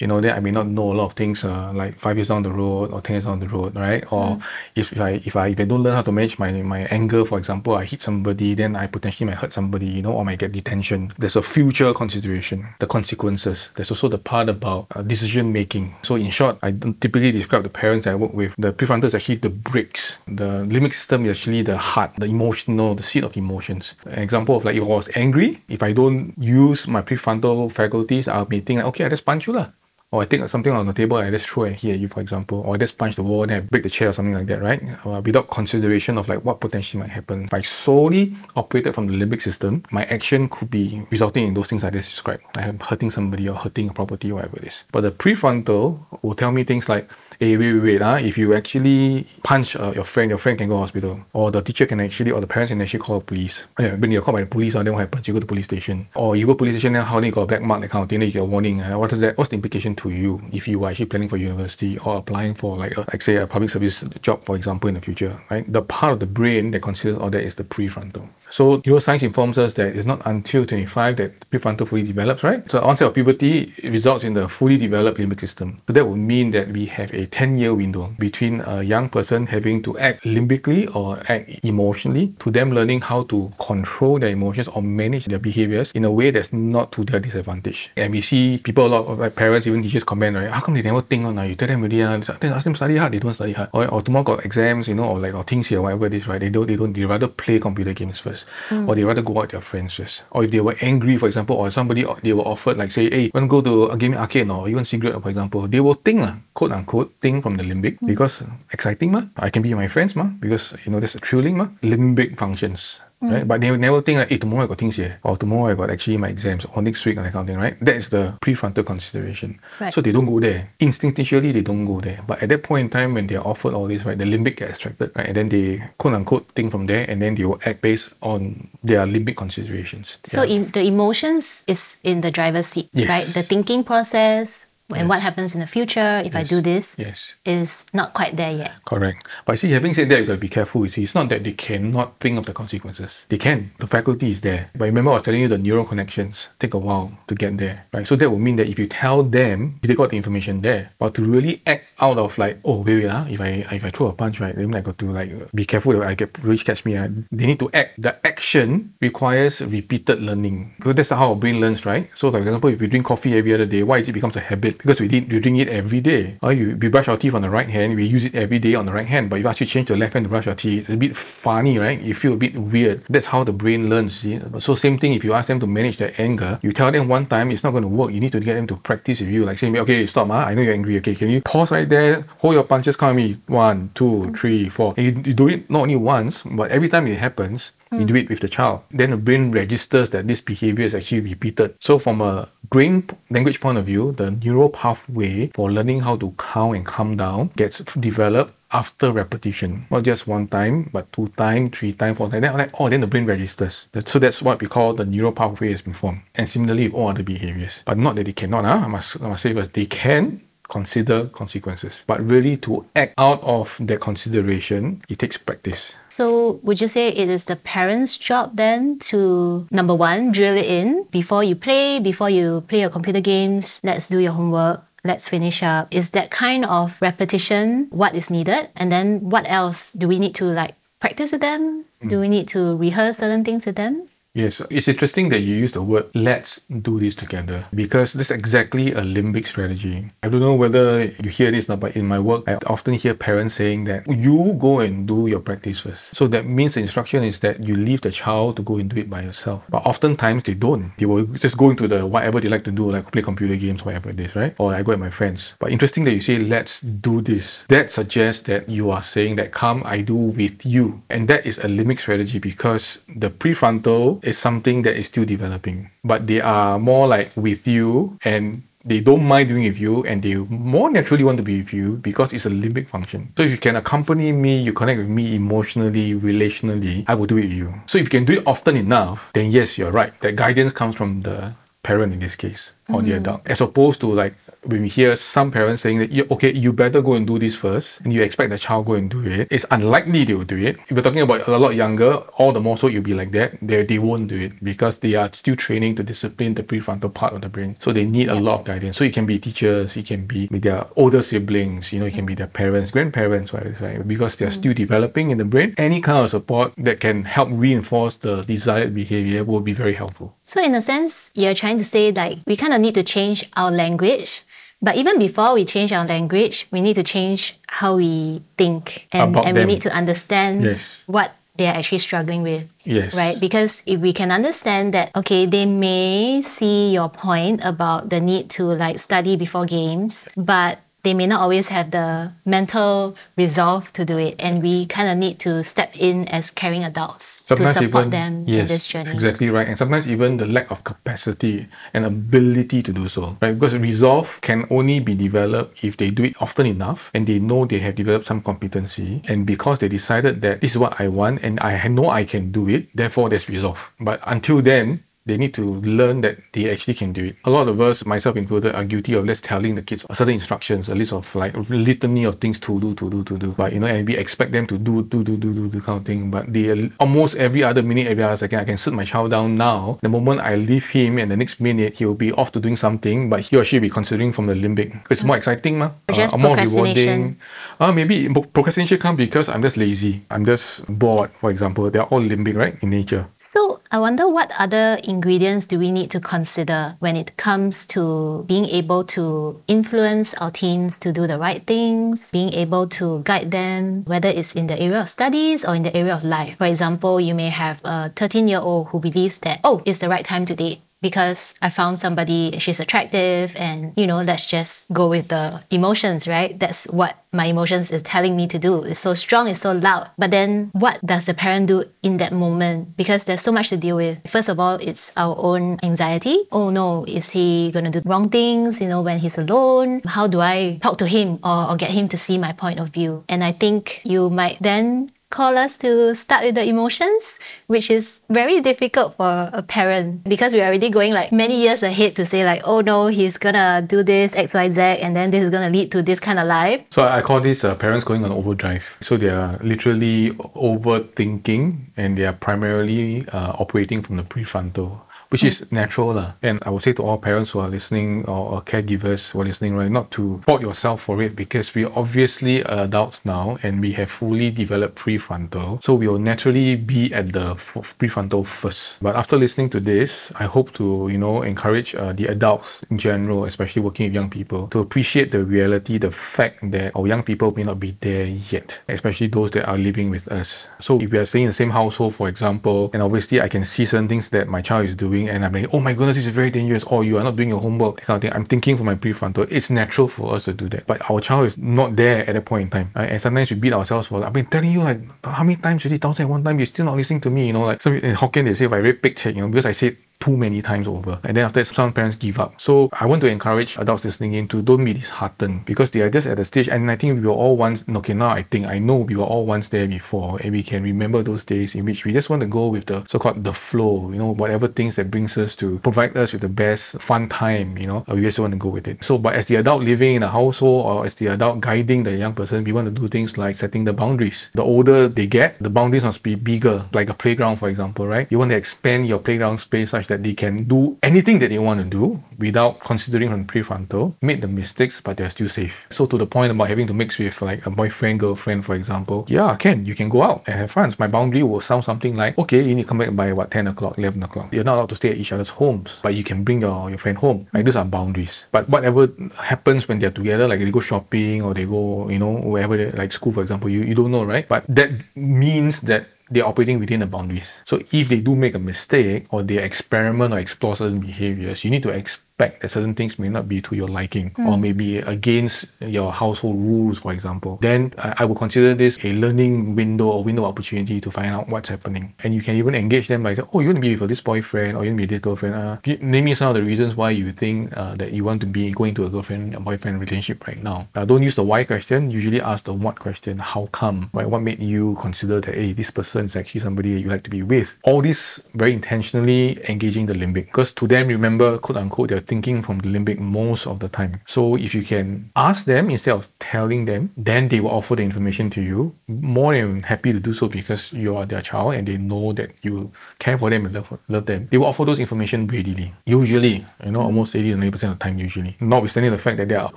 you 0.04 0.08
know, 0.08 0.20
then 0.20 0.36
I 0.36 0.42
may 0.42 0.52
not 0.52 0.68
know 0.68 0.92
a 0.92 0.96
lot 1.00 1.06
of 1.06 1.14
things 1.14 1.46
uh, 1.46 1.72
like 1.72 1.96
five 1.96 2.18
years 2.18 2.28
down 2.28 2.44
the 2.44 2.52
road 2.52 2.92
or 2.92 3.00
ten 3.00 3.14
years 3.14 3.24
down 3.24 3.40
the 3.40 3.48
road, 3.48 3.74
right? 3.74 4.04
Or 4.12 4.38
if, 4.76 4.92
if 4.92 5.00
I 5.00 5.12
if 5.24 5.36
I 5.38 5.48
if 5.48 5.60
I 5.62 5.64
don't 5.64 5.82
learn 5.82 5.96
how 5.96 6.02
to 6.02 6.12
manage 6.12 6.38
my, 6.38 6.52
my 6.52 6.82
anger, 6.92 7.24
for 7.24 7.38
example, 7.38 7.76
I 7.76 7.86
hit 7.86 8.02
somebody, 8.02 8.54
then 8.54 8.76
I 8.76 8.88
potentially 8.88 9.30
might 9.30 9.38
hurt 9.38 9.54
somebody, 9.54 9.86
you 9.88 10.02
know, 10.02 10.12
or 10.12 10.26
might 10.26 10.40
get 10.40 10.52
detention. 10.52 11.14
There's 11.18 11.38
a 11.38 11.42
future 11.42 11.94
consideration, 11.94 12.68
the 12.80 12.88
consequences. 12.88 13.72
There's 13.76 13.92
also 13.92 14.10
the 14.10 14.18
part 14.18 14.50
about 14.50 14.88
uh, 14.94 15.04
decision 15.04 15.54
making. 15.54 15.96
So 16.02 16.16
in 16.16 16.32
short, 16.32 16.58
I 16.62 16.72
don't 16.72 17.00
typically 17.00 17.32
describe 17.32 17.64
the 17.64 17.70
parents 17.70 18.06
I 18.06 18.16
work 18.16 18.34
with. 18.34 18.56
The 18.58 18.74
prefrontal 18.74 19.06
is 19.06 19.16
actually 19.16 19.38
the 19.38 19.52
brakes. 19.52 20.18
The 20.28 20.68
limbic 20.68 20.92
system 20.92 21.24
is 21.24 21.38
actually 21.38 21.62
the 21.62 21.78
heart, 21.78 22.12
the 22.18 22.26
emotional, 22.26 22.94
the 22.94 23.04
seat 23.04 23.24
of 23.24 23.38
emotions. 23.38 23.96
An 24.06 24.22
example 24.22 24.58
of 24.58 24.66
like 24.66 24.76
if 24.76 24.84
I 24.84 24.88
was 24.88 25.10
angry, 25.16 25.64
if 25.70 25.82
I 25.82 25.94
don't 25.94 26.34
use 26.38 26.90
my 26.90 27.02
prefrontal 27.02 27.72
faculties, 27.72 28.28
I'll 28.28 28.44
be 28.44 28.60
thinking, 28.60 28.86
okay, 28.88 29.06
I 29.06 29.10
just 29.10 29.26
punch 29.26 29.48
you 29.48 29.54
lah. 29.54 29.68
Or 30.14 30.22
I 30.22 30.26
take 30.26 30.48
something 30.48 30.72
on 30.72 30.86
the 30.86 30.94
table 30.94 31.18
and 31.18 31.28
I 31.28 31.32
just 31.32 31.50
throw 31.50 31.64
it 31.64 31.78
here 31.78 31.96
you, 31.96 32.08
for 32.08 32.22
example. 32.22 32.60
Or 32.60 32.76
I 32.76 32.78
just 32.78 33.00
punch 33.00 33.16
the 33.16 33.24
wall 33.24 33.42
and 33.42 33.52
I 33.52 33.60
break 33.62 33.82
the 33.82 33.90
chair 33.90 34.10
or 34.10 34.14
something 34.14 34.36
like 34.36 34.46
that, 34.46 34.62
right? 34.62 34.80
Uh, 35.04 35.24
without 35.26 35.50
consideration 35.50 36.20
of 36.20 36.30
like 36.30 36.46
what 36.46 36.60
potentially 36.60 37.02
might 37.02 37.10
happen. 37.10 37.46
If 37.46 37.54
I 37.56 37.62
solely 37.62 38.36
operated 38.56 38.94
from 38.94 39.08
the 39.08 39.16
limbic 39.18 39.42
system, 39.42 39.82
my 39.90 40.06
action 40.06 40.50
could 40.50 40.70
be 40.70 41.02
resulting 41.10 41.48
in 41.48 41.56
those 41.56 41.68
things 41.68 41.84
I 41.84 41.90
just 41.90 42.12
described. 42.12 42.44
I 42.56 42.62
am 42.68 42.78
hurting 42.78 43.10
somebody 43.10 43.50
or 43.50 43.56
hurting 43.56 43.90
a 43.90 43.94
property, 43.94 44.32
or 44.32 44.36
whatever 44.36 44.58
it 44.58 44.66
is. 44.66 44.84
But 44.92 45.02
the 45.02 45.12
prefrontal 45.12 46.06
will 46.22 46.36
tell 46.36 46.52
me 46.52 46.64
things 46.64 46.88
like, 46.88 47.10
hey, 47.44 47.58
wait, 47.58 47.74
wait, 47.74 47.84
wait, 47.84 48.02
ah, 48.02 48.16
if 48.16 48.38
you 48.38 48.54
actually 48.54 49.28
punch 49.44 49.76
uh, 49.76 49.92
your 49.94 50.06
friend, 50.06 50.30
your 50.30 50.38
friend 50.38 50.58
can 50.58 50.70
go 50.70 50.76
to 50.76 50.80
hospital. 50.80 51.20
Or 51.34 51.52
the 51.52 51.62
teacher 51.62 51.86
can 51.86 52.00
actually, 52.00 52.32
or 52.32 52.40
the 52.40 52.48
parents 52.48 52.72
can 52.72 52.82
actually 52.82 53.02
call 53.02 53.20
the 53.20 53.26
police. 53.26 53.66
When 53.78 54.12
you're 54.12 54.22
called 54.22 54.38
by 54.38 54.42
the 54.42 54.48
police, 54.48 54.76
uh, 54.76 54.84
then 54.84 54.94
what 54.94 55.02
happens? 55.02 55.28
You 55.28 55.34
go 55.34 55.42
to 55.42 55.46
police 55.46 55.66
station. 55.66 56.08
Or 56.16 56.38
you 56.38 56.46
go 56.46 56.56
police 56.56 56.76
station, 56.76 56.94
then 56.94 57.04
how 57.04 57.20
then 57.20 57.26
you 57.26 57.32
got 57.34 57.42
a 57.42 57.46
black 57.48 57.62
mark, 57.62 57.82
that 57.82 57.90
kind 57.90 58.04
of 58.04 58.10
thing, 58.10 58.20
then 58.20 58.28
you 58.30 58.34
get 58.34 58.44
a 58.44 58.46
warning. 58.46 58.82
Uh, 58.82 58.98
what 58.98 59.12
is 59.12 59.20
that? 59.20 59.38
What's 59.38 59.50
the 59.50 59.56
implication 59.56 59.94
to 59.96 60.10
you 60.10 60.42
if 60.54 60.68
you 60.68 60.82
are 60.86 60.92
actually 60.92 61.08
planning 61.08 61.28
for 61.28 61.36
university 61.38 61.98
or 62.00 62.18
applying 62.18 62.54
for 62.54 62.78
like, 62.78 62.96
a, 62.96 63.02
like 63.02 63.22
say 63.22 63.36
a 63.36 63.46
public 63.46 63.70
service 63.70 64.06
job, 64.22 64.46
for 64.46 64.56
example, 64.56 64.88
in 64.88 64.96
the 64.96 65.02
future, 65.02 65.42
right? 65.52 65.70
The 65.72 65.82
part 65.82 66.14
of 66.14 66.20
the 66.22 66.28
brain 66.28 66.72
that 66.72 66.82
considers 66.82 67.18
all 67.18 67.30
that 67.32 67.44
is 67.44 67.56
the 67.56 67.66
prefrontal. 67.66 68.30
So 68.54 68.78
neuroscience 68.82 69.24
informs 69.24 69.58
us 69.58 69.74
that 69.74 69.96
it's 69.96 70.06
not 70.06 70.22
until 70.26 70.64
25 70.64 71.16
that 71.16 71.50
prefrontal 71.50 71.88
fully 71.88 72.04
develops, 72.04 72.44
right? 72.44 72.70
So 72.70 72.82
onset 72.82 73.08
of 73.08 73.16
puberty 73.16 73.74
results 73.84 74.24
in 74.24 74.36
the 74.36 74.48
fully 74.48 74.78
developed 74.78 75.18
limbic 75.18 75.40
system. 75.40 75.82
So 75.88 75.94
that 75.94 76.06
would 76.06 76.20
mean 76.20 76.52
that 76.52 76.68
we 76.68 76.86
have 76.86 77.12
a 77.16 77.26
10-year 77.26 77.74
window 77.74 78.14
between 78.20 78.62
a 78.62 78.84
young 78.84 79.10
person 79.10 79.48
having 79.48 79.82
to 79.82 79.98
act 79.98 80.24
limbically 80.24 80.86
or 80.96 81.20
act 81.28 81.50
emotionally 81.64 82.36
to 82.38 82.52
them 82.52 82.70
learning 82.70 83.02
how 83.02 83.24
to 83.24 83.52
control 83.60 84.20
their 84.20 84.30
emotions 84.30 84.68
or 84.68 84.84
manage 84.84 85.26
their 85.26 85.40
behaviors 85.40 85.92
in 85.94 86.06
a 86.06 86.12
way 86.12 86.30
that's 86.30 86.54
not 86.54 86.92
to 86.92 87.04
their 87.04 87.20
disadvantage. 87.20 87.90
And 87.98 88.14
we 88.14 88.22
see 88.22 88.60
people, 88.60 88.86
a 88.86 88.90
lot 88.90 89.08
of 89.08 89.18
like 89.18 89.36
parents, 89.36 89.66
even 89.66 89.82
teachers 89.82 90.04
comment, 90.04 90.38
right? 90.38 90.52
How 90.52 90.62
come 90.62 90.76
they 90.76 90.84
never 90.84 91.02
think 91.02 91.26
on? 91.26 91.40
Uh, 91.40 91.42
you 91.42 91.56
tell 91.56 91.70
them 91.70 91.80
already, 91.80 92.04
uh, 92.04 92.18
then 92.40 92.54
ask 92.54 92.66
them 92.66 92.76
study 92.76 92.98
hard, 92.98 93.14
they 93.14 93.20
don't 93.20 93.34
study 93.34 93.54
hard. 93.54 93.70
Or, 93.74 93.88
or 93.88 94.04
tomorrow 94.04 94.24
got 94.24 94.46
exams, 94.46 94.88
you 94.88 94.94
know, 94.94 95.06
or 95.06 95.18
like 95.18 95.34
or 95.34 95.42
things 95.42 95.70
here, 95.70 95.82
whatever 95.82 96.06
it 96.06 96.14
is, 96.14 96.28
right? 96.28 96.40
They 96.40 96.52
don't, 96.52 96.68
they 96.68 96.76
don't, 96.76 96.94
they 96.94 97.04
rather 97.04 97.28
play 97.28 97.58
computer 97.58 97.94
games 97.94 98.20
first. 98.20 98.43
Or 98.72 98.96
they 98.96 99.04
rather 99.04 99.22
go 99.22 99.38
out 99.38 99.50
with 99.50 99.52
their 99.52 99.62
friends 99.62 99.96
first. 99.96 100.24
Or 100.32 100.44
if 100.44 100.52
they 100.52 100.62
were 100.62 100.76
angry, 100.82 101.18
for 101.18 101.28
example, 101.28 101.56
or 101.56 101.70
somebody 101.70 102.06
they 102.24 102.34
were 102.34 102.48
offered 102.48 102.78
like 102.78 102.92
say, 102.92 103.10
hey, 103.10 103.32
want 103.34 103.46
to 103.46 103.52
go 103.52 103.62
to 103.62 103.92
a 103.94 103.98
gaming 103.98 104.18
arcade 104.18 104.50
or 104.50 104.68
even 104.70 104.86
cigarette, 104.86 105.22
for 105.22 105.30
example, 105.30 105.68
they 105.68 105.80
will 105.80 105.94
think, 105.94 106.22
lah, 106.22 106.36
quote 106.54 106.72
unquote, 106.72 107.14
think 107.22 107.44
from 107.44 107.56
the 107.56 107.64
limbic 107.64 107.98
because 108.06 108.44
exciting, 108.72 109.12
ma. 109.12 109.22
I 109.38 109.50
can 109.50 109.62
be 109.62 109.70
with 109.70 109.84
my 109.84 109.88
friends, 109.88 110.16
ma, 110.16 110.32
because 110.40 110.74
you 110.86 110.92
know 110.92 111.00
that's 111.00 111.16
a 111.16 111.20
thrilling, 111.20 111.58
ma. 111.58 111.68
Limbic 111.84 112.38
functions. 112.38 113.03
Mm. 113.24 113.32
Right? 113.32 113.48
But 113.48 113.62
they 113.62 113.72
will 113.72 113.78
never 113.80 114.02
think 114.02 114.18
like, 114.20 114.28
eh, 114.28 114.36
hey, 114.36 114.38
tomorrow 114.38 114.66
I 114.66 114.68
got 114.68 114.78
things 114.78 114.98
here, 114.98 115.18
or 115.24 115.38
tomorrow 115.38 115.72
I 115.72 115.76
got 115.76 115.90
actually 115.90 116.18
my 116.18 116.28
exams, 116.28 116.66
or 116.66 116.82
next 116.82 117.06
week, 117.06 117.16
and 117.18 117.26
that 117.26 117.32
kind 117.32 117.48
of 117.48 117.56
thing, 117.56 117.58
right? 117.64 117.80
That 117.80 117.96
is 117.96 118.10
the 118.10 118.38
prefrontal 118.44 118.86
consideration. 118.86 119.60
Right. 119.80 119.94
So 119.94 120.02
they 120.02 120.12
don't 120.12 120.26
go 120.26 120.40
there. 120.42 120.70
Instinctually, 120.80 121.54
they 121.54 121.62
don't 121.62 121.86
go 121.86 122.02
there. 122.02 122.20
But 122.28 122.44
at 122.44 122.50
that 122.50 122.64
point 122.64 122.86
in 122.86 122.90
time, 122.90 123.14
when 123.14 123.28
they 123.28 123.36
are 123.36 123.48
offered 123.48 123.74
all 123.74 123.88
this, 123.88 124.04
right, 124.06 124.18
the 124.18 124.26
limbic 124.26 124.58
gets 124.58 124.72
extracted, 124.74 125.12
right? 125.16 125.28
And 125.28 125.36
then 125.38 125.50
they 125.50 125.82
quote 125.98 126.14
unquote 126.16 126.50
think 126.52 126.72
from 126.72 126.86
there, 126.88 127.06
and 127.10 127.22
then 127.22 127.36
they 127.36 127.46
will 127.46 127.60
act 127.66 127.82
based 127.82 128.14
on 128.22 128.70
their 128.84 129.06
limbic 129.08 129.38
considerations. 129.38 130.18
So 130.26 130.44
Yeah. 130.44 130.66
the 130.74 130.84
emotions 130.84 131.64
is 131.66 131.96
in 132.04 132.20
the 132.22 132.32
driver's 132.32 132.68
seat, 132.68 132.90
Yes. 132.92 133.08
right? 133.10 133.26
The 133.34 133.44
thinking 133.44 133.84
process 133.86 134.68
and 134.96 135.08
what 135.10 135.22
happens 135.22 135.56
in 135.56 135.60
the 135.62 135.68
future 135.68 136.22
if 136.26 136.36
I 136.36 136.44
do 136.44 136.62
this 136.62 136.96
Yes. 137.00 137.36
is 137.46 137.86
not 137.94 138.14
quite 138.14 138.36
there 138.36 138.52
yet. 138.52 138.74
Correct. 138.86 139.26
But 139.46 139.58
see, 139.60 139.72
having 139.72 139.94
said 139.94 140.10
that, 140.10 140.20
you 140.20 140.26
gotta 140.28 140.40
be 140.40 140.50
careful. 140.50 140.84
You 140.84 140.90
see, 140.90 141.04
it's 141.04 141.16
not 141.16 141.30
that 141.30 141.44
they 141.44 141.54
cannot 141.54 142.20
think 142.20 142.38
of 142.38 142.46
the 142.46 142.54
consequences. 142.54 143.26
They 143.30 143.38
can. 143.38 143.72
The 143.80 143.88
faculty 143.88 144.30
is 144.30 144.42
there. 144.42 144.70
But 144.76 144.86
remember, 144.86 145.12
I 145.12 145.14
was 145.16 145.24
telling 145.24 145.42
you 145.42 145.48
the 145.48 145.58
neural 145.58 145.86
connections 145.86 146.50
take 146.60 146.74
a 146.74 146.78
while 146.78 147.12
to 147.28 147.34
get 147.36 147.58
there, 147.58 147.86
right? 147.94 148.06
So 148.06 148.16
that 148.18 148.30
would 148.30 148.40
mean 148.40 148.58
that 148.58 148.68
if 148.68 148.78
you 148.78 148.86
tell 148.88 149.24
them, 149.24 149.80
they 149.82 149.96
got 149.96 150.10
the 150.12 150.18
information 150.18 150.62
there. 150.62 150.92
But 151.00 151.16
to 151.16 151.24
really 151.24 151.62
act 151.66 151.86
out 152.00 152.18
of 152.18 152.38
like, 152.38 152.60
oh 152.64 152.82
wait, 152.84 153.04
wait, 153.04 153.10
ah, 153.10 153.26
if 153.30 153.42
I 153.42 153.66
if 153.74 153.84
I 153.86 153.90
throw 153.90 154.08
a 154.08 154.14
punch, 154.14 154.40
right, 154.40 154.56
then 154.56 154.76
I 154.76 154.82
got 154.82 154.98
to 155.00 155.06
like 155.10 155.32
be 155.56 155.66
careful 155.66 155.94
that 155.94 156.04
I 156.08 156.14
get 156.14 156.34
police 156.34 156.62
catch 156.62 156.86
me. 156.86 156.98
ah. 156.98 157.08
They 157.32 157.46
need 157.48 157.60
to 157.60 157.70
act. 157.74 158.00
The 158.02 158.14
action 158.28 158.94
requires 159.02 159.62
repeated 159.62 160.22
learning. 160.22 160.74
So 160.84 160.94
that's 160.94 161.10
how 161.10 161.30
our 161.30 161.36
brain 161.36 161.60
learns, 161.60 161.86
right? 161.86 162.10
So, 162.14 162.30
for 162.30 162.38
example, 162.38 162.70
if 162.70 162.80
we 162.80 162.88
drink 162.88 163.06
coffee 163.06 163.38
every 163.38 163.54
other 163.54 163.66
day, 163.66 163.82
why 163.84 163.98
is 164.00 164.10
it 164.10 164.14
becomes 164.14 164.36
a 164.36 164.40
habit? 164.42 164.73
Because 164.78 165.00
we 165.02 165.08
did 165.08 165.32
we 165.32 165.40
drink 165.40 165.60
it 165.60 165.68
every 165.68 166.02
day. 166.02 166.38
Or 166.42 166.54
you, 166.54 166.78
we 166.78 166.90
brush 166.90 167.08
our 167.08 167.18
teeth 167.18 167.34
on 167.34 167.42
the 167.42 167.50
right 167.50 167.70
hand, 167.70 167.96
we 167.96 168.06
use 168.06 168.26
it 168.26 168.36
every 168.36 168.60
day 168.60 168.76
on 168.76 168.86
the 168.86 168.94
right 168.94 169.06
hand. 169.06 169.30
But 169.30 169.38
if 169.40 169.44
you 169.44 169.50
actually 169.50 169.68
change 169.68 169.88
to 169.88 169.94
the 169.94 170.00
left 170.00 170.14
hand 170.14 170.26
to 170.26 170.30
brush 170.30 170.46
your 170.46 170.56
teeth, 170.56 170.86
it's 170.86 170.94
a 170.94 170.98
bit 170.98 171.16
funny, 171.16 171.78
right? 171.80 172.00
You 172.00 172.14
feel 172.14 172.34
a 172.34 172.38
bit 172.38 172.56
weird. 172.56 173.04
That's 173.10 173.28
how 173.28 173.44
the 173.44 173.54
brain 173.54 173.90
learns. 173.90 174.20
See? 174.20 174.40
So 174.60 174.76
same 174.76 174.98
thing. 174.98 175.14
If 175.14 175.24
you 175.24 175.34
ask 175.34 175.48
them 175.48 175.60
to 175.60 175.68
manage 175.68 175.98
their 175.98 176.14
anger, 176.18 176.60
you 176.62 176.72
tell 176.72 176.92
them 176.92 177.08
one 177.08 177.26
time 177.26 177.52
it's 177.52 177.64
not 177.64 177.72
going 177.72 177.84
to 177.84 177.88
work. 177.88 178.12
You 178.12 178.20
need 178.20 178.32
to 178.32 178.40
get 178.40 178.56
them 178.56 178.68
to 178.68 178.78
practice 178.78 179.22
with 179.22 179.30
you, 179.30 179.46
like 179.46 179.58
saying, 179.58 179.78
okay, 179.78 180.06
stop, 180.06 180.30
ah, 180.30 180.46
I 180.46 180.54
know 180.54 180.62
you're 180.62 180.74
angry. 180.74 180.98
Okay, 180.98 181.16
can 181.16 181.30
you 181.30 181.42
pause 181.42 181.72
right 181.72 181.88
there? 181.88 182.26
Hold 182.40 182.56
your 182.56 182.64
punches, 182.64 182.98
count 182.98 183.16
me 183.16 183.38
one, 183.48 183.92
two, 183.94 184.32
three, 184.34 184.70
four. 184.70 184.94
And 184.98 185.06
you, 185.06 185.24
you 185.26 185.34
do 185.34 185.48
it 185.50 185.70
not 185.70 185.82
only 185.82 185.96
once, 185.96 186.44
but 186.44 186.72
every 186.72 186.90
time 186.90 187.08
it 187.08 187.18
happens, 187.18 187.72
you 188.00 188.06
do 188.06 188.16
it 188.16 188.30
with 188.30 188.40
the 188.40 188.50
child. 188.50 188.82
Then 188.90 189.12
the 189.12 189.18
brain 189.18 189.52
registers 189.52 190.10
that 190.10 190.28
this 190.28 190.42
behavior 190.42 190.86
is 190.86 190.96
actually 190.96 191.22
repeated. 191.22 191.76
So 191.80 192.00
from 192.00 192.22
a 192.22 192.50
brain 192.74 193.04
language 193.30 193.62
point 193.62 193.78
of 193.78 193.86
view, 193.86 194.12
the 194.14 194.32
neural 194.32 194.68
pathway 194.68 195.48
for 195.54 195.72
learning 195.72 196.02
how 196.02 196.16
to 196.18 196.34
count 196.40 196.76
and 196.76 196.84
calm 196.84 197.16
down 197.16 197.52
gets 197.56 197.78
developed 197.94 198.52
after 198.72 199.12
repetition. 199.12 199.86
Not 199.92 200.02
just 200.02 200.26
one 200.26 200.48
time, 200.48 200.90
but 200.92 201.14
two 201.14 201.28
times, 201.38 201.78
three 201.78 201.94
times, 201.94 202.18
four 202.18 202.30
times. 202.30 202.42
Then, 202.42 202.58
like, 202.58 202.72
oh, 202.80 202.90
then 202.90 203.02
the 203.02 203.08
brain 203.08 203.28
registers. 203.28 203.88
So 204.06 204.18
that's 204.18 204.42
what 204.42 204.60
we 204.60 204.68
call 204.68 204.96
the 204.96 205.06
neural 205.06 205.32
pathway 205.32 205.70
has 205.70 205.84
been 205.84 205.94
formed. 205.94 206.24
And 206.34 206.50
similarly 206.50 206.90
all 206.90 207.10
other 207.10 207.22
behaviors. 207.22 207.84
But 207.86 208.00
not 208.00 208.16
that 208.16 208.26
they 208.26 208.34
cannot, 208.34 208.66
huh? 208.66 208.82
I 208.86 208.88
must 208.88 209.22
I 209.22 209.30
must 209.30 209.44
say 209.44 209.54
first, 209.54 209.74
they 209.74 209.86
can 209.86 210.42
consider 210.74 211.30
consequences. 211.30 212.04
But 212.10 212.26
really 212.26 212.58
to 212.66 212.86
act 212.98 213.14
out 213.22 213.46
of 213.46 213.78
that 213.86 214.02
consideration, 214.02 215.00
it 215.08 215.22
takes 215.22 215.38
practice. 215.38 215.94
So 216.10 216.60
would 216.66 216.82
you 216.82 216.90
say 216.90 217.10
it 217.14 217.30
is 217.30 217.46
the 217.46 217.56
parents' 217.56 218.18
job 218.18 218.58
then 218.58 218.98
to 219.14 219.68
number 219.70 219.94
one, 219.94 220.34
drill 220.34 220.58
it 220.58 220.66
in 220.66 221.06
before 221.14 221.44
you 221.46 221.56
play, 221.56 222.02
before 222.02 222.30
you 222.30 222.66
play 222.68 222.82
your 222.82 222.90
computer 222.90 223.22
games, 223.22 223.80
let's 223.84 224.10
do 224.10 224.18
your 224.18 224.34
homework. 224.34 224.82
Let's 225.06 225.28
finish 225.28 225.62
up. 225.62 225.92
Is 225.92 226.12
that 226.12 226.32
kind 226.32 226.64
of 226.66 226.96
repetition 227.02 227.92
what 227.92 228.16
is 228.16 228.32
needed? 228.32 228.72
And 228.80 228.90
then 228.90 229.30
what 229.30 229.46
else 229.52 229.92
do 229.92 230.08
we 230.08 230.18
need 230.18 230.34
to 230.36 230.46
like 230.46 230.76
practice 231.04 231.36
with 231.36 231.42
them? 231.42 231.84
Do 232.08 232.16
mm. 232.16 232.22
we 232.22 232.30
need 232.30 232.48
to 232.56 232.78
rehearse 232.80 233.20
certain 233.20 233.44
things 233.44 233.68
with 233.68 233.76
them? 233.76 234.08
Yes, 234.36 234.64
it's 234.72 234.88
interesting 234.88 235.30
that 235.30 235.42
you 235.42 235.54
use 235.54 235.74
the 235.74 235.84
word 235.84 236.10
let's 236.16 236.60
do 236.66 237.00
this 237.00 237.14
together 237.14 237.66
because 237.70 238.14
this 238.14 238.32
is 238.32 238.36
exactly 238.36 238.92
a 238.92 239.02
limbic 239.02 239.46
strategy. 239.46 240.10
I 240.24 240.30
don't 240.30 240.40
know 240.40 240.56
whether 240.56 241.04
you 241.04 241.30
hear 241.30 241.52
this 241.52 241.70
now, 241.70 241.76
but 241.76 241.96
in 241.96 242.08
my 242.08 242.18
work, 242.18 242.44
I 242.48 242.58
often 242.66 242.96
hear 242.96 243.14
parents 243.14 243.54
saying 243.54 243.84
that 243.84 244.08
you 244.08 244.56
go 244.58 244.80
and 244.80 245.08
do 245.08 245.28
your 245.28 245.40
practice 245.40 245.82
first. 245.82 246.16
So 246.16 246.26
that 246.30 246.48
means 246.48 246.74
the 246.74 246.80
instruction 246.82 247.24
is 247.24 247.42
that 247.42 247.68
you 247.68 247.76
leave 247.76 248.02
the 248.02 248.10
child 248.10 248.58
to 248.58 248.64
go 248.64 248.78
and 248.78 248.90
do 248.90 248.98
it 248.98 249.08
by 249.08 249.22
yourself. 249.22 249.68
But 249.70 249.86
oftentimes 249.86 250.42
they 250.42 250.56
don't. 250.56 250.98
They 250.98 251.06
will 251.06 251.28
just 251.28 251.56
go 251.56 251.70
into 251.70 251.88
the 251.88 252.04
whatever 252.04 252.40
they 252.40 252.50
like 252.50 252.64
to 252.64 252.72
do, 252.72 252.90
like 252.90 253.12
play 253.12 253.22
computer 253.22 253.56
games, 253.56 253.86
whatever 253.86 254.10
it 254.10 254.20
is, 254.20 254.36
right? 254.36 254.56
Or 254.58 254.74
I 254.74 254.82
go 254.82 254.94
with 254.94 255.00
my 255.00 255.12
friends. 255.12 255.54
But 255.60 255.72
interesting 255.72 256.06
that 256.06 256.14
you 256.14 256.22
say 256.22 256.40
let's 256.40 256.82
do 256.82 257.22
this. 257.22 257.66
That 257.70 257.92
suggests 257.92 258.42
that 258.48 258.68
you 258.68 258.90
are 258.90 259.04
saying 259.04 259.36
that 259.36 259.52
come, 259.52 259.84
I 259.86 260.02
do 260.02 260.16
with 260.16 260.66
you. 260.66 261.04
And 261.12 261.28
that 261.28 261.46
is 261.46 261.60
a 261.60 261.68
limbic 261.68 262.00
strategy 262.00 262.40
because 262.40 262.98
the 263.08 263.30
prefrontal 263.30 264.23
is 264.24 264.38
something 264.38 264.82
that 264.84 264.96
is 264.96 265.08
still 265.08 265.26
developing. 265.26 265.90
But 266.04 266.28
they 266.28 266.42
are 266.42 266.80
more 266.80 267.08
like 267.08 267.32
with 267.36 267.68
you 267.68 268.18
and 268.24 268.64
they 268.86 269.00
don't 269.00 269.24
mind 269.24 269.48
doing 269.48 269.64
it 269.64 269.70
with 269.70 269.80
you 269.80 270.04
and 270.04 270.22
they 270.22 270.36
more 270.36 270.92
naturally 270.92 271.24
want 271.24 271.38
to 271.38 271.44
be 271.44 271.60
with 271.60 271.74
you 271.74 271.98
because 271.98 272.34
it's 272.34 272.46
a 272.46 272.50
limbic 272.50 272.88
function. 272.88 273.32
So 273.38 273.44
if 273.44 273.52
you 273.52 273.58
can 273.58 273.76
accompany 273.78 274.32
me, 274.32 274.62
you 274.62 274.74
connect 274.74 275.00
with 275.00 275.10
me 275.10 275.36
emotionally, 275.36 276.14
relationally, 276.16 277.06
I 277.08 277.16
will 277.16 277.26
do 277.26 277.38
it 277.38 277.44
with 277.44 277.54
you. 277.54 277.74
So 277.86 277.98
if 277.98 278.06
you 278.06 278.10
can 278.10 278.26
do 278.26 278.34
it 278.34 278.44
often 278.46 278.76
enough, 278.76 279.32
then 279.34 279.52
yes, 279.52 279.78
you're 279.78 279.92
right. 279.92 280.14
That 280.22 280.36
guidance 280.36 280.74
comes 280.74 280.96
from 280.96 281.22
the 281.22 281.54
parent 281.84 282.14
in 282.14 282.20
this 282.20 282.36
case 282.36 282.74
or 282.90 283.02
the 283.02 283.14
adult. 283.14 283.42
As 283.46 283.62
opposed 283.62 284.02
to 284.02 284.08
like 284.08 284.36
when 284.66 284.82
we 284.82 284.88
hear 284.88 285.16
some 285.16 285.52
parents 285.52 285.82
saying 285.82 286.00
that 286.00 286.12
you, 286.12 286.26
okay, 286.32 286.52
you 286.54 286.72
better 286.74 287.02
go 287.02 287.14
and 287.14 287.28
do 287.28 287.38
this 287.38 287.56
first, 287.56 288.00
and 288.02 288.14
you 288.14 288.22
expect 288.22 288.50
the 288.50 288.58
child 288.58 288.86
go 288.86 288.94
and 288.94 289.10
do 289.10 289.26
it, 289.26 289.48
it's 289.52 289.66
unlikely 289.72 290.24
they 290.24 290.34
will 290.34 290.44
do 290.44 290.58
it. 290.58 290.78
If 290.88 290.92
you're 290.92 291.02
talking 291.02 291.22
about 291.22 291.48
a 291.48 291.58
lot 291.58 291.76
younger, 291.76 292.14
all 292.38 292.52
the 292.52 292.62
more 292.62 292.78
so 292.78 292.88
you'll 292.88 293.04
be 293.04 293.14
like 293.14 293.32
that. 293.32 293.58
They 293.62 293.84
they 293.84 294.00
won't 294.00 294.28
do 294.28 294.38
it 294.40 294.64
because 294.64 295.00
they 295.00 295.16
are 295.16 295.32
still 295.34 295.56
training 295.56 295.96
to 295.96 296.04
discipline 296.04 296.54
the 296.54 296.64
prefrontal 296.64 297.14
part 297.14 297.34
of 297.34 297.42
the 297.42 297.50
brain. 297.50 297.76
So 297.80 297.92
they 297.92 298.06
need 298.06 298.30
a 298.30 298.36
lot 298.36 298.62
of 298.62 298.66
guidance. 298.66 298.98
So 298.98 299.04
it 299.04 299.14
can 299.14 299.26
be 299.26 299.40
teachers, 299.40 299.98
it 299.98 300.06
can 300.06 300.26
be 300.26 300.48
their 300.48 300.86
older 300.96 301.22
siblings, 301.22 301.92
you 301.92 302.00
know, 302.00 302.06
it 302.06 302.14
can 302.14 302.26
be 302.26 302.36
their 302.36 302.48
parents, 302.48 302.92
grandparents, 302.92 303.54
right? 303.54 303.80
right? 303.82 304.08
Because 304.08 304.36
they're 304.36 304.52
still 304.52 304.74
mm. 304.74 304.76
developing 304.76 305.32
in 305.32 305.38
the 305.38 305.46
brain. 305.46 305.74
Any 305.78 306.02
kind 306.02 306.24
of 306.24 306.30
support 306.30 306.74
that 306.78 307.00
can 307.00 307.26
help 307.26 307.50
reinforce 307.52 308.16
the 308.16 308.44
desired 308.44 308.96
behavior 308.96 309.44
will 309.44 309.62
be 309.62 309.74
very 309.74 309.94
helpful. 309.94 310.36
So, 310.46 310.62
in 310.62 310.76
a 310.76 310.82
sense, 310.82 311.32
you're 311.34 311.56
trying 311.56 311.78
to 311.80 311.86
say 311.86 312.12
like 312.12 312.40
we 312.46 312.56
kind 312.56 312.73
of 312.76 312.82
need 312.82 312.96
to 312.96 313.04
change 313.04 313.50
our 313.56 313.72
language. 313.72 314.42
But 314.82 314.98
even 314.98 315.18
before 315.18 315.54
we 315.54 315.64
change 315.64 315.94
our 315.94 316.06
language, 316.06 316.68
we 316.72 316.82
need 316.82 316.96
to 316.96 317.04
change 317.04 317.56
how 317.68 317.96
we 317.96 318.42
think 318.58 319.08
and, 319.14 319.36
and 319.38 319.56
we 319.58 319.64
need 319.66 319.82
to 319.84 319.92
understand 319.96 320.64
Yes. 320.64 321.04
what 321.08 321.36
they're 321.56 321.74
actually 321.74 322.00
struggling 322.00 322.42
with. 322.44 322.68
Yes. 322.84 323.16
Right? 323.16 323.40
Because 323.40 323.82
if 323.86 324.02
we 324.02 324.12
can 324.12 324.32
understand 324.32 324.94
that, 324.94 325.16
okay, 325.16 325.46
they 325.46 325.66
may 325.66 326.42
see 326.42 326.92
your 326.92 327.08
point 327.08 327.64
about 327.64 328.10
the 328.10 328.20
need 328.20 328.50
to 328.60 328.64
like 328.76 329.00
study 329.00 329.38
before 329.38 329.66
games, 329.66 330.28
but 330.36 330.80
they 331.04 331.14
may 331.14 331.28
not 331.28 331.42
always 331.42 331.68
have 331.68 331.92
the 331.92 332.32
mental 332.46 333.16
resolve 333.36 333.92
to 333.92 334.06
do 334.06 334.18
it. 334.18 334.36
And 334.40 334.64
we 334.64 334.86
kind 334.86 335.10
of 335.10 335.18
need 335.18 335.38
to 335.40 335.64
step 335.64 335.92
in 336.00 336.28
as 336.30 336.50
caring 336.50 336.84
adults 336.84 337.42
to 337.48 337.58
support 337.74 338.10
them 338.10 338.48
in 338.48 338.66
this 338.68 338.88
journey. 338.88 339.12
Exactly 339.12 339.50
right. 339.50 339.68
And 339.68 339.78
sometimes 339.78 340.08
even 340.08 340.38
the 340.38 340.46
lack 340.46 340.72
of 340.72 340.84
capacity 340.86 341.68
and 341.94 342.06
ability 342.06 342.82
to 342.84 342.94
do 342.94 343.10
so. 343.10 343.38
Right? 343.42 343.52
Because 343.54 343.76
resolve 343.76 344.40
can 344.42 344.66
only 344.70 345.02
be 345.02 345.14
developed 345.14 345.84
if 345.84 345.98
they 345.98 346.10
do 346.10 346.24
it 346.24 346.42
often 346.42 346.66
enough 346.66 347.12
and 347.14 347.28
they 347.28 347.40
know 347.40 347.66
they 347.66 347.80
have 347.80 347.96
developed 347.96 348.26
some 348.26 348.40
competency. 348.42 349.22
And 349.28 349.46
because 349.46 349.80
they 349.80 349.90
decided 349.90 350.42
that 350.42 350.62
this 350.62 350.72
is 350.72 350.78
what 350.78 351.00
I 351.02 351.10
want 351.10 351.44
and 351.44 351.60
I 351.60 351.86
know 351.90 352.10
I 352.10 352.24
can 352.24 352.52
do 352.52 352.70
it, 352.70 352.88
therefore 352.96 353.30
there's 353.30 353.50
resolve. 353.50 353.92
But 354.00 354.22
until 354.26 354.62
then, 354.62 355.04
they 355.26 355.38
need 355.38 355.54
to 355.54 355.64
learn 355.82 356.22
that 356.22 356.38
they 356.52 356.70
actually 356.70 356.94
can 356.94 357.14
do 357.14 357.26
it. 357.26 357.36
A 357.46 357.50
lot 357.50 357.68
of 357.68 357.80
us, 357.80 358.06
myself 358.06 358.36
included, 358.36 358.76
are 358.76 358.84
guilty 358.84 359.14
of 359.14 359.26
just 359.26 359.44
telling 359.44 359.76
the 359.76 359.82
kids 359.82 360.06
certain 360.12 360.34
instructions, 360.34 360.90
a 360.90 360.96
list 360.96 361.14
of 361.14 361.34
like 361.36 361.56
a 361.56 361.60
litany 361.60 362.26
of 362.26 362.36
things 362.40 362.60
to 362.60 362.80
do, 362.80 362.94
to 362.96 363.10
do, 363.10 363.24
to 363.24 363.38
do. 363.38 363.52
But 363.58 363.74
you 363.74 363.80
know, 363.80 363.88
and 363.88 364.08
we 364.08 364.18
expect 364.18 364.52
them 364.52 364.68
to 364.68 364.78
do, 364.78 365.04
do, 365.04 365.24
do, 365.24 365.38
do, 365.38 365.54
do, 365.54 365.70
do 365.70 365.82
kind 365.82 366.00
of 366.00 366.06
thing. 366.06 366.30
But 366.30 366.52
they 366.52 366.90
almost 367.00 367.36
every 367.38 367.64
other 367.64 367.82
minute, 367.82 368.08
every 368.08 368.24
other 368.24 368.36
second, 368.36 368.60
I 368.60 368.66
can 368.66 368.78
sit 368.78 368.94
my 368.94 369.06
child 369.06 369.32
down 369.32 369.56
now. 369.56 370.00
The 370.02 370.10
moment 370.10 370.42
I 370.42 370.56
leave 370.56 370.90
him, 370.90 371.18
and 371.18 371.32
the 371.32 371.38
next 371.38 371.60
minute 371.60 371.98
he'll 371.98 372.16
be 372.16 372.32
off 372.34 372.52
to 372.54 372.60
doing 372.60 372.76
something, 372.76 373.30
but 373.30 373.42
he 373.42 373.56
or 373.56 373.64
she 373.64 373.78
will 373.78 373.84
be 373.84 373.90
considering 373.90 374.32
from 374.34 374.48
the 374.48 374.54
limbic. 374.54 375.06
It's 375.10 375.24
more 375.24 375.38
exciting, 375.38 375.80
ma. 375.80 375.92
Uh, 376.10 376.38
more 376.38 376.58
rewarding. 376.58 377.38
Uh, 377.80 377.92
maybe 377.92 378.28
pro- 378.30 378.44
procrastination 378.44 378.98
comes 378.98 379.18
because 379.18 379.48
I'm 379.48 379.62
just 379.62 379.78
lazy. 379.78 380.26
I'm 380.30 380.46
just 380.46 380.86
bored, 380.88 381.32
for 381.32 381.50
example. 381.50 381.90
They're 381.90 382.04
all 382.04 382.22
limbic, 382.22 382.56
right, 382.56 382.76
in 382.82 382.90
nature. 382.90 383.28
So 383.38 383.80
I 383.92 384.00
wonder 384.00 384.28
what 384.28 384.52
other 384.60 384.98
ingredients 385.14 385.66
do 385.66 385.78
we 385.78 385.92
need 385.92 386.10
to 386.12 386.20
consider 386.20 386.96
when 387.00 387.16
it 387.16 387.38
comes 387.38 387.86
to 387.94 388.44
being 388.48 388.66
able 388.66 389.04
to 389.16 389.62
influence 389.68 390.34
our 390.36 390.52
teens 390.52 390.98
to 391.00 391.14
do 391.14 391.28
the 391.28 391.38
right 391.38 391.62
things, 391.64 392.32
being 392.32 392.52
able 392.54 392.88
to 392.88 393.22
guide 393.24 393.52
them, 393.52 394.04
whether 394.06 394.30
it's 394.30 394.56
in 394.56 394.68
the 394.68 394.80
area 394.82 395.02
of 395.02 395.10
studies 395.10 395.64
or 395.64 395.76
in 395.76 395.84
the 395.84 395.96
area 395.96 396.16
of 396.16 396.24
life. 396.24 396.58
For 396.58 396.66
example, 396.66 397.22
you 397.22 397.36
may 397.36 397.50
have 397.50 397.82
a 397.86 398.10
13 398.10 398.48
year 398.48 398.60
old 398.60 398.88
who 398.90 399.00
believes 399.00 399.38
that, 399.40 399.60
oh, 399.64 399.82
it's 399.86 400.00
the 400.00 400.10
right 400.10 400.26
time 400.26 400.46
to 400.46 400.56
date 400.56 400.82
because 401.04 401.54
I 401.62 401.70
found 401.70 402.00
somebody, 402.00 402.58
she's 402.58 402.80
attractive, 402.80 403.54
and 403.60 403.92
you 404.00 404.08
know, 404.08 404.24
let's 404.24 404.48
just 404.48 404.90
go 404.92 405.12
with 405.12 405.28
the 405.28 405.62
emotions, 405.70 406.28
right? 406.28 406.58
That's 406.58 406.86
what 406.86 407.20
my 407.34 407.46
emotions 407.46 407.92
is 407.92 408.02
telling 408.02 408.38
me 408.38 408.48
to 408.48 408.58
do. 408.58 408.82
It's 408.84 409.02
so 409.02 409.14
strong, 409.14 409.50
it's 409.50 409.60
so 409.60 409.74
loud. 409.74 410.10
But 410.18 410.32
then 410.32 410.72
what 410.72 411.04
does 411.06 411.26
the 411.26 411.34
parent 411.34 411.68
do 411.68 411.84
in 412.02 412.18
that 412.18 412.32
moment? 412.32 412.96
Because 412.96 413.26
there's 413.26 413.42
so 413.42 413.52
much 413.52 413.70
to 413.70 413.78
deal 413.78 413.98
with. 413.98 414.24
First 414.26 414.48
of 414.48 414.60
all, 414.60 414.80
it's 414.80 415.12
our 415.18 415.36
own 415.38 415.78
anxiety. 415.84 416.48
Oh 416.52 416.70
no, 416.70 417.04
is 417.06 417.32
he 417.32 417.72
gonna 417.74 417.92
do 417.92 418.02
wrong 418.06 418.30
things, 418.30 418.80
you 418.80 418.88
know, 418.88 419.02
when 419.02 419.20
he's 419.20 419.38
alone? 419.38 420.02
How 420.08 420.26
do 420.28 420.40
I 420.40 420.80
talk 420.82 420.98
to 421.00 421.08
him 421.08 421.40
or, 421.44 421.72
or 421.72 421.76
get 421.76 421.92
him 421.92 422.08
to 422.10 422.18
see 422.18 422.38
my 422.38 422.54
point 422.54 422.80
of 422.80 422.90
view? 422.90 423.26
And 423.28 423.44
I 423.44 423.52
think 423.52 424.00
you 424.06 424.30
might 424.30 424.58
then 424.62 425.12
call 425.34 425.58
us 425.58 425.76
to 425.78 426.14
start 426.14 426.46
with 426.46 426.54
the 426.54 426.64
emotions, 426.64 427.40
which 427.66 427.90
is 427.90 428.22
very 428.30 428.62
difficult 428.62 429.18
for 429.18 429.50
a 429.52 429.64
parent 429.64 430.24
because 430.30 430.54
we're 430.54 430.64
already 430.64 430.90
going 430.90 431.12
like 431.12 431.32
many 431.32 431.58
years 431.60 431.82
ahead 431.82 432.16
to 432.16 432.24
say 432.24 432.46
like, 432.46 432.62
oh 432.66 432.82
no, 432.82 433.08
he's 433.08 433.40
gonna 433.40 433.82
do 433.82 434.04
this 434.04 434.36
X, 434.36 434.54
Y, 434.54 434.70
Z, 434.70 434.80
and 435.02 435.16
then 435.16 435.32
this 435.32 435.44
is 435.44 435.50
gonna 435.50 435.72
lead 435.72 435.92
to 435.92 436.04
this 436.04 436.20
kind 436.20 436.38
of 436.38 436.46
life. 436.46 436.86
So 436.92 437.04
I 437.04 437.22
call 437.22 437.40
this 437.40 437.66
uh, 437.66 437.74
parents 437.74 438.06
going 438.06 438.24
on 438.24 438.32
overdrive. 438.32 439.00
So 439.02 439.18
they 439.18 439.30
are 439.30 439.58
literally 439.64 440.30
overthinking 440.54 441.98
and 441.98 442.16
they 442.16 442.26
are 442.26 442.38
primarily 442.38 443.28
uh, 443.30 443.54
operating 443.58 444.04
from 444.04 444.18
the 444.18 444.24
prefrontal, 444.24 445.02
which 445.34 445.44
is 445.44 445.66
natural. 445.72 446.14
lah. 446.14 446.34
And 446.44 446.62
I 446.62 446.70
would 446.70 446.84
say 446.84 446.94
to 446.94 447.02
all 447.02 447.18
parents 447.18 447.50
who 447.50 447.60
are 447.60 447.68
listening 447.68 448.24
or, 448.26 448.54
or 448.54 448.62
caregivers 448.62 449.32
who 449.32 449.42
are 449.42 449.46
listening, 449.46 449.76
right, 449.76 449.90
not 449.90 450.12
to 450.12 450.38
fault 450.46 450.62
yourself 450.62 451.02
for 451.02 451.22
it 451.24 451.36
because 451.36 451.74
we 451.74 451.86
are 451.86 451.94
obviously 451.96 452.62
adults 452.62 453.26
now 453.26 453.58
and 453.64 453.82
we 453.82 453.94
have 453.94 454.12
fully 454.12 454.52
developed 454.52 454.96
prefrontal. 454.96 455.82
So 455.82 455.96
we 455.96 456.08
will 456.08 456.20
naturally 456.20 456.76
be 456.76 457.12
at 457.12 457.34
the 457.34 457.58
f- 457.58 457.98
prefrontal 457.98 458.46
first. 458.46 459.02
But 459.02 459.16
after 459.16 459.36
listening 459.36 459.72
to 459.72 459.80
this, 459.80 460.32
I 460.36 460.46
hope 460.46 460.72
to, 460.74 461.10
you 461.12 461.18
know, 461.18 461.42
encourage 461.42 461.96
uh, 461.96 462.14
the 462.14 462.28
adults 462.28 462.84
in 462.92 462.98
general, 462.98 463.46
especially 463.46 463.82
working 463.82 464.06
with 464.06 464.14
young 464.14 464.30
people, 464.30 464.68
to 464.68 464.80
appreciate 464.86 465.32
the 465.32 465.44
reality, 465.44 465.98
the 465.98 466.12
fact 466.12 466.62
that 466.70 466.96
our 466.96 467.08
young 467.08 467.24
people 467.24 467.52
may 467.56 467.64
not 467.64 467.80
be 467.80 467.98
there 468.02 468.28
yet, 468.54 468.80
especially 468.88 469.28
those 469.28 469.50
that 469.52 469.68
are 469.68 469.80
living 469.80 470.12
with 470.12 470.28
us. 470.30 470.68
So 470.80 471.02
if 471.02 471.10
we 471.10 471.18
are 471.18 471.26
staying 471.26 471.46
in 471.46 471.50
the 471.50 471.54
same 471.54 471.72
household, 471.72 472.14
for 472.14 472.30
example, 472.30 472.92
and 472.94 473.02
obviously 473.02 473.42
I 473.42 473.48
can 473.48 473.66
see 473.66 473.86
certain 473.86 474.08
things 474.08 474.30
that 474.30 474.48
my 474.48 474.62
child 474.62 474.86
is 474.86 474.94
doing 474.94 475.23
and 475.30 475.46
I'm 475.46 475.52
like, 475.52 475.74
oh 475.74 475.80
my 475.80 475.94
goodness, 475.94 476.18
this 476.18 476.28
is 476.28 476.36
very 476.36 476.50
dangerous, 476.50 476.84
or 476.86 477.04
you 477.04 477.18
are 477.18 477.24
not 477.24 477.36
doing 477.36 477.50
your 477.50 477.60
homework, 477.60 477.98
that 477.98 478.06
kind 478.06 478.18
of 478.18 478.22
thing. 478.22 478.34
I'm 478.34 478.46
thinking 478.46 478.78
for 478.78 478.84
my 478.84 478.96
prefrontal. 478.96 479.48
It's 479.50 479.70
natural 479.70 480.08
for 480.08 480.36
us 480.36 480.46
to 480.46 480.54
do 480.54 480.70
that. 480.70 480.88
But 480.88 481.10
our 481.10 481.20
child 481.20 481.46
is 481.46 481.58
not 481.58 481.96
there 481.96 482.28
at 482.28 482.34
that 482.34 482.46
point 482.46 482.64
in 482.64 482.70
time. 482.70 482.92
right? 482.96 483.12
And 483.12 483.22
sometimes 483.22 483.52
we 483.52 483.58
beat 483.58 483.74
ourselves 483.74 484.08
for 484.08 484.24
I've 484.24 484.34
been 484.34 484.46
telling 484.46 484.72
you 484.72 484.84
like 484.84 485.02
how 485.24 485.44
many 485.44 485.58
times 485.58 485.86
already, 485.86 485.98
thousand 485.98 486.24
and 486.24 486.32
one 486.32 486.44
time, 486.44 486.60
you're 486.60 486.66
still 486.66 486.86
not 486.86 486.96
listening 486.96 487.22
to 487.22 487.30
me, 487.30 487.48
you 487.48 487.54
know, 487.54 487.66
like 487.66 487.82
some 487.82 487.94
in 487.94 488.16
Hokkien 488.16 488.46
they 488.46 488.54
say 488.54 488.66
I 488.66 488.70
very 488.70 488.94
big 488.94 489.16
check, 489.16 489.36
you 489.36 489.42
know, 489.42 489.48
because 489.48 489.66
I 489.66 489.72
said 489.72 489.98
too 490.24 490.38
many 490.38 490.62
times 490.62 490.88
over. 490.88 491.20
And 491.26 491.36
then 491.36 491.44
after 491.44 491.60
that, 491.60 491.66
some 491.66 491.92
parents 491.92 492.16
give 492.16 492.40
up. 492.40 492.62
So 492.62 492.88
I 492.94 493.06
want 493.06 493.20
to 493.24 493.28
encourage 493.28 493.78
adults 493.78 494.06
listening 494.06 494.36
in 494.36 494.48
to 494.48 494.62
don't 494.62 494.86
be 494.86 494.94
disheartened 494.94 495.66
because 495.66 495.92
they 495.92 496.00
are 496.00 496.10
just 496.10 496.28
at 496.28 496.38
the 496.38 496.46
stage. 496.46 496.70
And 496.70 496.90
I 496.90 496.96
think 496.96 497.20
we 497.20 497.28
were 497.28 497.34
all 497.34 497.58
once, 497.58 497.84
okay, 497.90 498.14
now 498.14 498.30
I 498.30 498.44
think 498.44 498.66
I 498.66 498.80
know 498.80 498.96
we 498.96 499.18
were 499.18 499.26
all 499.26 499.46
once 499.46 499.68
there 499.68 499.86
before 499.86 500.40
and 500.42 500.54
we 500.54 500.64
can 500.64 500.82
remember 500.82 501.24
those 501.24 501.44
days 501.44 501.76
in 501.76 501.84
which 501.84 502.06
we 502.06 502.14
just 502.14 502.30
want 502.30 502.42
to 502.42 502.48
go 502.48 502.70
with 502.70 502.86
the 502.86 503.04
so-called 503.10 503.44
the 503.44 503.52
flow, 503.52 504.12
you 504.12 504.18
know, 504.18 504.34
whatever 504.34 504.68
things 504.68 504.96
that 504.96 505.12
brings 505.12 505.38
us 505.38 505.56
to 505.56 505.80
provide 505.80 506.16
us 506.16 506.32
with 506.32 506.42
the 506.42 506.48
best 506.48 507.02
fun 507.02 507.28
time, 507.28 507.78
you 507.78 507.88
know, 507.88 508.06
we 508.08 508.22
just 508.22 508.40
want 508.40 508.54
to 508.54 508.58
go 508.58 508.70
with 508.70 508.88
it. 508.88 509.04
So, 509.04 509.18
but 509.18 509.36
as 509.36 509.48
the 509.48 509.58
adult 509.58 509.84
living 509.84 510.16
in 510.16 510.24
a 510.24 510.30
household 510.30 510.86
or 510.86 511.06
as 511.06 511.16
the 511.16 511.28
adult 511.28 511.60
guiding 511.60 512.04
the 512.04 512.16
young 512.16 512.34
person, 512.34 512.64
we 512.64 512.72
want 512.72 512.86
to 512.86 513.02
do 513.02 513.10
things 513.10 513.38
like 513.38 513.56
setting 513.56 513.84
the 513.84 513.92
boundaries. 513.92 514.50
The 514.54 514.64
older 514.64 515.10
they 515.10 515.28
get, 515.28 515.60
the 515.60 515.70
boundaries 515.70 516.06
must 516.06 516.24
be 516.24 516.36
bigger, 516.36 516.86
like 516.94 517.10
a 517.10 517.14
playground, 517.14 517.58
for 517.58 517.68
example, 517.68 518.08
right? 518.08 518.26
You 518.32 518.40
want 518.40 518.52
to 518.52 518.56
expand 518.56 519.06
your 519.06 519.20
playground 519.20 519.58
space 519.58 519.90
such 519.90 520.08
that 520.08 520.13
that 520.14 520.22
they 520.22 520.36
can 520.38 520.64
do 520.70 520.98
anything 521.02 521.40
that 521.40 521.50
they 521.50 521.58
want 521.58 521.82
to 521.82 521.88
do 521.90 522.22
without 522.38 522.80
considering 522.80 523.34
on 523.34 523.46
prefrontal, 523.46 524.14
made 524.22 524.42
the 524.42 524.48
mistakes, 524.48 525.02
but 525.02 525.18
they're 525.18 525.30
still 525.30 525.50
safe. 525.50 525.88
So 525.90 526.06
to 526.06 526.18
the 526.18 526.28
point 526.28 526.52
about 526.52 526.68
having 526.70 526.86
to 526.88 526.94
mix 526.94 527.18
with 527.18 527.42
like 527.42 527.66
a 527.66 527.72
boyfriend, 527.72 528.20
girlfriend, 528.20 528.64
for 528.64 528.76
example, 528.76 529.26
yeah, 529.28 529.56
can 529.58 529.86
you 529.86 529.96
can 529.96 530.10
go 530.10 530.22
out 530.22 530.44
and 530.46 530.60
have 530.60 530.72
fun. 530.72 530.92
My 531.00 531.08
boundary 531.08 531.42
will 531.42 531.62
sound 531.62 531.84
something 531.84 532.16
like, 532.16 532.38
okay, 532.38 532.62
you 532.62 532.76
need 532.76 532.84
to 532.84 532.88
come 532.88 533.00
back 533.00 533.16
by 533.16 533.34
what 533.34 533.50
10 533.50 533.68
o'clock, 533.68 533.98
11 533.98 534.22
o'clock. 534.22 534.54
You're 534.54 534.64
not 534.64 534.76
allowed 534.76 534.90
to 534.90 534.96
stay 534.96 535.10
at 535.10 535.18
each 535.18 535.32
other's 535.32 535.50
homes, 535.50 536.00
but 536.04 536.14
you 536.14 536.24
can 536.24 536.44
bring 536.44 536.62
your, 536.62 536.90
your 536.90 537.00
friend 537.00 537.18
home. 537.18 537.48
Like 537.54 537.66
those 537.66 537.76
are 537.76 537.86
boundaries. 537.86 538.46
But 538.52 538.70
whatever 538.70 539.10
happens 539.42 539.88
when 539.88 539.98
they're 539.98 540.12
together, 540.12 540.48
like 540.48 540.60
they 540.60 540.70
go 540.70 540.82
shopping 540.82 541.42
or 541.42 541.54
they 541.54 541.66
go, 541.66 542.10
you 542.10 542.20
know, 542.20 542.34
wherever 542.34 542.78
like 542.92 543.12
school, 543.12 543.34
for 543.34 543.42
example, 543.42 543.70
you, 543.70 543.82
you 543.82 543.96
don't 543.96 544.12
know, 544.12 544.24
right? 544.24 544.48
But 544.48 544.66
that 544.70 544.92
means 545.16 545.82
that 545.82 546.06
they're 546.34 546.48
operating 546.48 546.80
within 546.80 547.00
the 547.00 547.08
boundaries. 547.08 547.62
So 547.66 547.82
if 547.92 548.10
they 548.10 548.20
do 548.20 548.36
make 548.36 548.56
a 548.56 548.60
mistake 548.60 549.28
or 549.32 549.44
they 549.44 549.58
experiment 549.58 550.34
or 550.34 550.40
explore 550.40 550.76
certain 550.76 551.00
behaviors, 551.00 551.64
you 551.64 551.72
need 551.72 551.84
to 551.84 551.90
expect 552.34 552.62
that 552.62 552.70
certain 552.70 552.94
things 552.94 553.20
may 553.20 553.30
not 553.30 553.48
be 553.48 553.62
to 553.62 553.76
your 553.76 553.88
liking 553.88 554.34
or 554.48 554.58
maybe 554.58 554.98
against 555.00 555.66
your 555.80 556.12
household 556.12 556.58
rules, 556.58 557.00
for 557.00 557.14
example. 557.14 557.60
Then 557.62 557.94
I, 557.98 558.16
I 558.20 558.26
will 558.26 558.36
consider 558.36 558.74
this 558.74 558.98
a 559.04 559.14
learning 559.14 559.76
window 559.76 560.08
or 560.08 560.24
window 560.24 560.46
opportunity 560.46 561.00
to 561.00 561.12
find 561.12 561.34
out 561.34 561.48
what's 561.48 561.70
happening. 561.70 562.14
And 562.24 562.34
you 562.34 562.42
can 562.42 562.56
even 562.56 562.76
engage 562.76 563.08
them 563.08 563.24
by 563.24 563.36
saying, 563.36 563.48
oh, 563.54 563.60
you 563.60 563.68
want 563.68 563.78
to 563.78 563.82
be 563.82 563.96
with 563.96 564.10
this 564.10 564.22
boyfriend 564.22 564.78
or 564.78 564.84
you 564.84 564.92
want 564.92 564.98
to 564.98 564.98
be 564.98 565.04
with 565.04 565.10
this 565.12 565.20
girlfriend. 565.20 565.56
Uh, 565.56 565.78
name 566.02 566.26
me 566.26 566.36
some 566.36 566.50
of 566.50 566.56
the 566.56 566.64
reasons 566.64 566.96
why 566.96 567.12
you 567.12 567.32
think 567.32 567.76
uh, 567.78 567.94
that 567.96 568.12
you 568.12 568.24
want 568.24 568.42
to 568.42 568.48
be 568.48 568.72
going 568.72 568.94
to 568.96 569.06
a 569.06 569.10
girlfriend 569.10 569.54
and 569.54 569.64
boyfriend 569.64 570.00
relationship 570.00 570.46
right 570.48 570.62
now. 570.62 570.88
Uh, 570.96 571.06
don't 571.06 571.22
use 571.22 571.36
the 571.36 571.44
why 571.44 571.64
question. 571.64 572.10
Usually 572.10 572.42
ask 572.42 572.66
the 572.66 572.74
what 572.74 573.00
question. 573.00 573.38
How 573.38 573.68
come? 573.68 574.10
Right? 574.14 574.28
What 574.28 574.42
made 574.42 574.62
you 574.62 574.98
consider 575.00 575.40
that, 575.42 575.54
hey, 575.54 575.74
this 575.74 575.92
person 575.92 576.26
is 576.26 576.36
actually 576.36 576.62
somebody 576.62 576.90
you 576.90 577.10
like 577.10 577.24
to 577.24 577.30
be 577.30 577.44
with? 577.44 577.78
All 577.84 578.02
this 578.02 578.42
very 578.56 578.74
intentionally 578.74 579.60
engaging 579.70 580.08
the 580.08 580.14
limbic. 580.14 580.46
Because 580.46 580.72
to 580.74 580.88
them, 580.88 581.08
remember, 581.08 581.58
quote 581.60 581.78
unquote, 581.78 582.10
they're 582.10 582.23
thinking 582.28 582.62
from 582.62 582.80
the 582.80 582.90
limbic 582.90 583.20
most 583.20 583.68
of 583.68 583.80
the 583.80 583.90
time. 583.90 584.22
So 584.26 584.56
if 584.56 584.74
you 584.76 584.84
can 584.84 585.32
ask 585.36 585.66
them 585.66 585.90
instead 585.90 586.16
of 586.16 586.28
telling 586.40 586.86
them, 586.86 587.12
then 587.18 587.48
they 587.48 587.60
will 587.60 587.72
offer 587.72 587.96
the 587.96 588.04
information 588.04 588.50
to 588.52 588.62
you. 588.62 588.96
More 589.08 589.54
than 589.54 589.84
happy 589.84 590.14
to 590.14 590.20
do 590.20 590.34
so 590.34 590.48
because 590.48 590.94
you 590.94 591.16
are 591.16 591.26
their 591.26 591.42
child 591.42 591.76
and 591.76 591.88
they 591.88 591.98
know 591.98 592.34
that 592.34 592.52
you 592.62 592.92
care 593.20 593.38
for 593.38 593.50
them 593.50 593.66
and 593.66 593.76
love, 593.76 594.00
love 594.08 594.26
them. 594.26 594.48
They 594.52 594.58
will 594.58 594.68
offer 594.68 594.86
those 594.86 595.00
information 595.00 595.48
readily. 595.48 595.94
Usually, 596.06 596.66
you 596.84 596.92
know, 596.92 597.02
almost 597.02 597.36
80 597.36 597.52
to 597.52 597.58
90% 597.58 597.74
of 597.92 598.00
the 598.00 598.04
time 598.04 598.18
usually. 598.18 598.56
Notwithstanding 598.60 599.12
the 599.12 599.18
fact 599.18 599.38
that 599.38 599.50
there 599.50 599.62
are 599.62 599.72